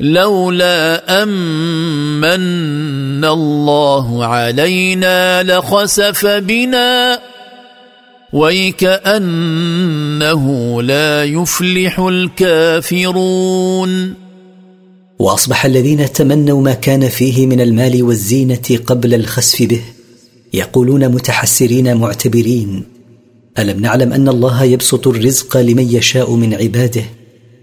لولا 0.00 1.04
أمن 1.22 3.24
الله 3.24 4.24
علينا 4.26 5.42
لخسف 5.42 6.26
بنا 6.26 7.18
ويكأنه 8.32 10.82
لا 10.82 11.24
يفلح 11.24 12.00
الكافرون 12.00 14.14
وأصبح 15.18 15.64
الذين 15.64 16.12
تمنوا 16.12 16.62
ما 16.62 16.74
كان 16.74 17.08
فيه 17.08 17.46
من 17.46 17.60
المال 17.60 18.02
والزينة 18.02 18.78
قبل 18.86 19.14
الخسف 19.14 19.62
به 19.62 19.80
يقولون 20.54 21.08
متحسرين 21.08 21.96
معتبرين 21.96 22.84
ألم 23.58 23.80
نعلم 23.80 24.12
أن 24.12 24.28
الله 24.28 24.64
يبسط 24.64 25.06
الرزق 25.08 25.56
لمن 25.56 25.92
يشاء 25.94 26.34
من 26.34 26.54
عباده 26.54 27.02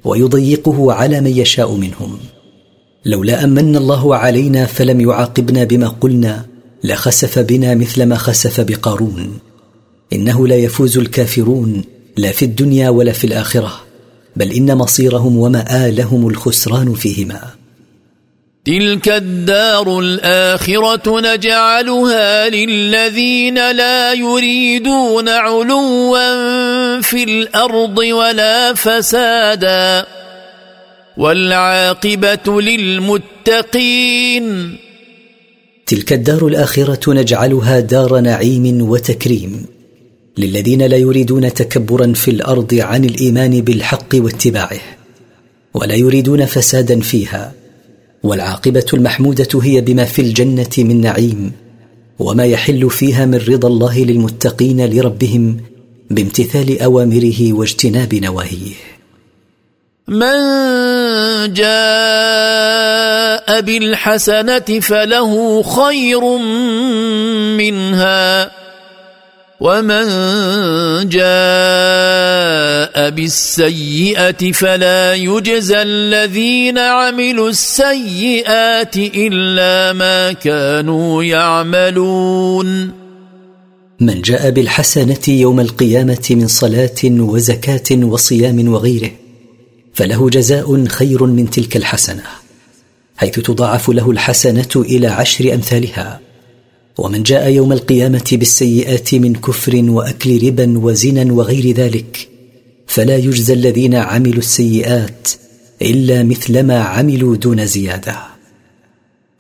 ويضيقه 0.07 0.93
على 0.93 1.21
من 1.21 1.31
يشاء 1.37 1.73
منهم 1.75 2.17
لولا 3.05 3.43
امن 3.43 3.75
الله 3.75 4.15
علينا 4.15 4.65
فلم 4.65 5.01
يعاقبنا 5.01 5.63
بما 5.63 5.87
قلنا 5.87 6.45
لخسف 6.83 7.39
بنا 7.39 7.75
مثل 7.75 8.03
ما 8.03 8.15
خسف 8.15 8.61
بقارون 8.61 9.31
انه 10.13 10.47
لا 10.47 10.55
يفوز 10.55 10.97
الكافرون 10.97 11.83
لا 12.17 12.31
في 12.31 12.45
الدنيا 12.45 12.89
ولا 12.89 13.11
في 13.11 13.23
الاخره 13.27 13.71
بل 14.35 14.51
ان 14.51 14.75
مصيرهم 14.77 15.37
ومالهم 15.37 16.27
الخسران 16.27 16.93
فيهما 16.93 17.41
تلك 18.67 19.09
الدار 19.09 19.99
الآخرة 19.99 21.19
نجعلها 21.33 22.49
للذين 22.49 23.71
لا 23.71 24.13
يريدون 24.13 25.29
علوا 25.29 27.01
في 27.01 27.23
الأرض 27.23 27.97
ولا 27.97 28.73
فسادا 28.73 30.05
والعاقبة 31.17 32.61
للمتقين 32.61 34.77
تلك 35.85 36.13
الدار 36.13 36.47
الآخرة 36.47 37.13
نجعلها 37.13 37.79
دار 37.79 38.19
نعيم 38.19 38.81
وتكريم 38.89 39.65
للذين 40.37 40.81
لا 40.81 40.97
يريدون 40.97 41.53
تكبرا 41.53 42.13
في 42.13 42.31
الأرض 42.31 42.73
عن 42.73 43.05
الإيمان 43.05 43.61
بالحق 43.61 44.15
واتباعه 44.15 44.79
ولا 45.73 45.95
يريدون 45.95 46.45
فسادا 46.45 46.99
فيها 47.01 47.53
والعاقبه 48.27 48.85
المحموده 48.93 49.47
هي 49.61 49.81
بما 49.81 50.05
في 50.05 50.21
الجنه 50.21 50.69
من 50.77 51.01
نعيم 51.01 51.51
وما 52.19 52.45
يحل 52.45 52.89
فيها 52.89 53.25
من 53.25 53.35
رضا 53.37 53.67
الله 53.67 53.99
للمتقين 53.99 54.93
لربهم 54.93 55.57
بامتثال 56.09 56.81
اوامره 56.81 57.53
واجتناب 57.53 58.15
نواهيه 58.15 58.75
من 60.07 60.37
جاء 61.53 63.61
بالحسنه 63.61 64.59
فله 64.81 65.63
خير 65.63 66.37
منها 67.57 68.56
ومن 69.59 70.05
جاء 71.09 73.09
بالسيئه 73.09 74.51
فلا 74.51 75.13
يجزى 75.13 75.81
الذين 75.81 76.77
عملوا 76.77 77.49
السيئات 77.49 78.97
الا 78.97 79.93
ما 79.93 80.31
كانوا 80.33 81.23
يعملون 81.23 82.91
من 84.01 84.21
جاء 84.21 84.49
بالحسنه 84.49 85.21
يوم 85.27 85.59
القيامه 85.59 86.27
من 86.31 86.47
صلاه 86.47 86.97
وزكاه 87.05 87.97
وصيام 88.03 88.67
وغيره 88.67 89.11
فله 89.93 90.29
جزاء 90.29 90.85
خير 90.85 91.23
من 91.25 91.49
تلك 91.49 91.77
الحسنه 91.77 92.23
حيث 93.17 93.39
تضاعف 93.39 93.89
له 93.89 94.11
الحسنه 94.11 94.67
الى 94.75 95.07
عشر 95.07 95.53
امثالها 95.53 96.19
ومن 96.97 97.23
جاء 97.23 97.49
يوم 97.49 97.71
القيامه 97.73 98.27
بالسيئات 98.31 99.15
من 99.15 99.35
كفر 99.35 99.85
واكل 99.89 100.47
ربا 100.47 100.73
وزنا 100.79 101.33
وغير 101.33 101.71
ذلك 101.75 102.29
فلا 102.87 103.15
يجزى 103.17 103.53
الذين 103.53 103.95
عملوا 103.95 104.37
السيئات 104.39 105.27
الا 105.81 106.23
مثل 106.23 106.63
ما 106.63 106.79
عملوا 106.83 107.35
دون 107.35 107.65
زياده 107.65 108.15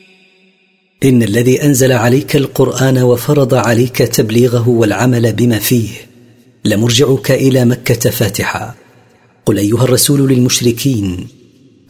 ان 1.05 1.23
الذي 1.23 1.63
انزل 1.65 1.93
عليك 1.93 2.37
القران 2.37 2.99
وفرض 3.03 3.55
عليك 3.55 3.97
تبليغه 3.99 4.69
والعمل 4.69 5.33
بما 5.33 5.59
فيه 5.59 5.89
لمرجعك 6.65 7.31
الى 7.31 7.65
مكه 7.65 8.11
فاتحه 8.11 8.75
قل 9.47 9.59
ايها 9.59 9.85
الرسول 9.85 10.29
للمشركين 10.29 11.27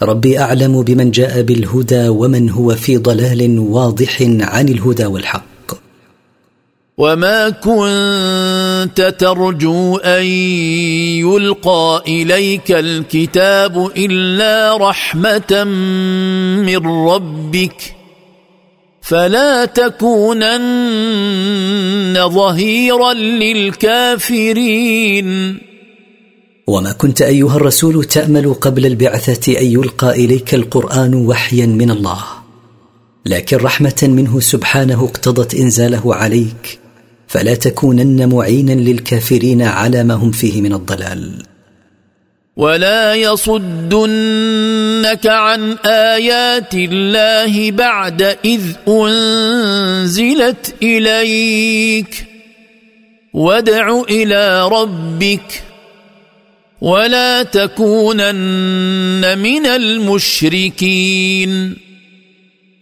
ربي 0.03 0.38
اعلم 0.38 0.82
بمن 0.82 1.11
جاء 1.11 1.42
بالهدى 1.42 2.09
ومن 2.09 2.51
هو 2.51 2.74
في 2.74 2.96
ضلال 2.96 3.59
واضح 3.59 4.22
عن 4.40 4.68
الهدى 4.68 5.07
والحق 5.07 5.57
وما 6.99 7.51
كنت 7.51 9.14
ترجو 9.18 9.96
ان 9.96 10.24
يلقى 11.14 12.03
اليك 12.09 12.70
الكتاب 12.72 13.86
الا 13.96 14.76
رحمه 14.88 15.64
من 16.66 16.86
ربك 17.09 17.94
فلا 19.01 19.64
تكونن 19.64 22.28
ظهيرا 22.28 23.12
للكافرين 23.14 25.59
وما 26.66 26.92
كنت 26.92 27.22
ايها 27.22 27.57
الرسول 27.57 28.05
تامل 28.05 28.55
قبل 28.55 28.86
البعثه 28.86 29.61
ان 29.61 29.66
يلقى 29.66 30.11
اليك 30.11 30.55
القران 30.55 31.14
وحيا 31.14 31.66
من 31.66 31.90
الله 31.90 32.18
لكن 33.26 33.57
رحمه 33.57 33.99
منه 34.03 34.40
سبحانه 34.40 35.05
اقتضت 35.05 35.55
انزاله 35.55 36.14
عليك 36.14 36.78
فلا 37.29 37.55
تكونن 37.55 38.29
معينا 38.29 38.72
للكافرين 38.72 39.62
على 39.62 40.05
ما 40.05 40.14
هم 40.14 40.31
فيه 40.31 40.61
من 40.61 40.72
الضلال 40.72 41.33
ولا 42.57 43.14
يصدنك 43.14 45.26
عن 45.26 45.72
ايات 45.87 46.74
الله 46.74 47.70
بعد 47.70 48.22
اذ 48.45 48.62
انزلت 48.89 50.74
اليك 50.83 52.24
وادع 53.33 54.01
الى 54.11 54.68
ربك 54.68 55.62
ولا 56.81 57.43
تكونن 57.43 59.39
من 59.39 59.66
المشركين 59.66 61.76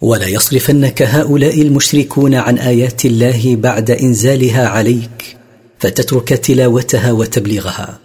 ولا 0.01 0.27
يصرفنك 0.29 1.03
هؤلاء 1.03 1.63
المشركون 1.63 2.35
عن 2.35 2.59
ايات 2.59 3.05
الله 3.05 3.57
بعد 3.61 3.91
انزالها 3.91 4.67
عليك 4.69 5.37
فتترك 5.79 6.29
تلاوتها 6.29 7.13
وتبليغها 7.13 7.99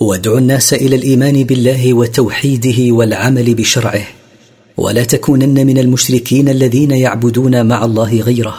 وادع 0.00 0.38
الناس 0.38 0.74
الى 0.74 0.96
الايمان 0.96 1.44
بالله 1.44 1.94
وتوحيده 1.94 2.92
والعمل 2.94 3.54
بشرعه 3.54 4.02
ولا 4.76 5.04
تكونن 5.04 5.66
من 5.66 5.78
المشركين 5.78 6.48
الذين 6.48 6.90
يعبدون 6.90 7.66
مع 7.66 7.84
الله 7.84 8.20
غيره 8.20 8.54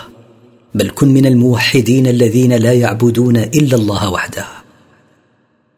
بل 0.75 0.89
كن 0.89 1.07
من 1.07 1.25
الموحدين 1.25 2.07
الذين 2.07 2.53
لا 2.53 2.73
يعبدون 2.73 3.37
الا 3.37 3.75
الله 3.75 4.09
وحده 4.11 4.45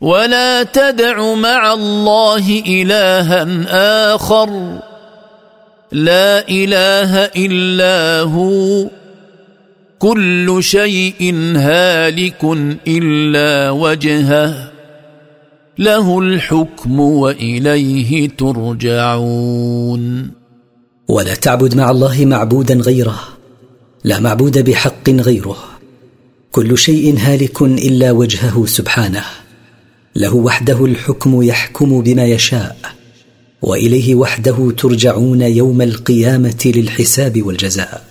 ولا 0.01 0.63
تدع 0.63 1.33
مع 1.33 1.73
الله 1.73 2.49
الها 2.59 4.15
اخر 4.15 4.79
لا 5.91 6.47
اله 6.49 7.15
الا 7.25 8.19
هو 8.31 8.87
كل 9.99 10.57
شيء 10.59 11.33
هالك 11.55 12.45
الا 12.87 13.71
وجهه 13.71 14.71
له 15.77 16.19
الحكم 16.19 16.99
واليه 16.99 18.29
ترجعون 18.29 20.31
ولا 21.07 21.33
تعبد 21.35 21.75
مع 21.75 21.89
الله 21.91 22.25
معبودا 22.25 22.73
غيره 22.75 23.19
لا 24.03 24.19
معبود 24.19 24.57
بحق 24.69 25.09
غيره 25.09 25.57
كل 26.51 26.77
شيء 26.77 27.15
هالك 27.19 27.61
الا 27.61 28.11
وجهه 28.11 28.63
سبحانه 28.65 29.23
له 30.15 30.35
وحده 30.35 30.85
الحكم 30.85 31.41
يحكم 31.41 32.01
بما 32.01 32.25
يشاء 32.25 32.77
واليه 33.61 34.15
وحده 34.15 34.71
ترجعون 34.77 35.41
يوم 35.41 35.81
القيامه 35.81 36.71
للحساب 36.75 37.43
والجزاء 37.43 38.08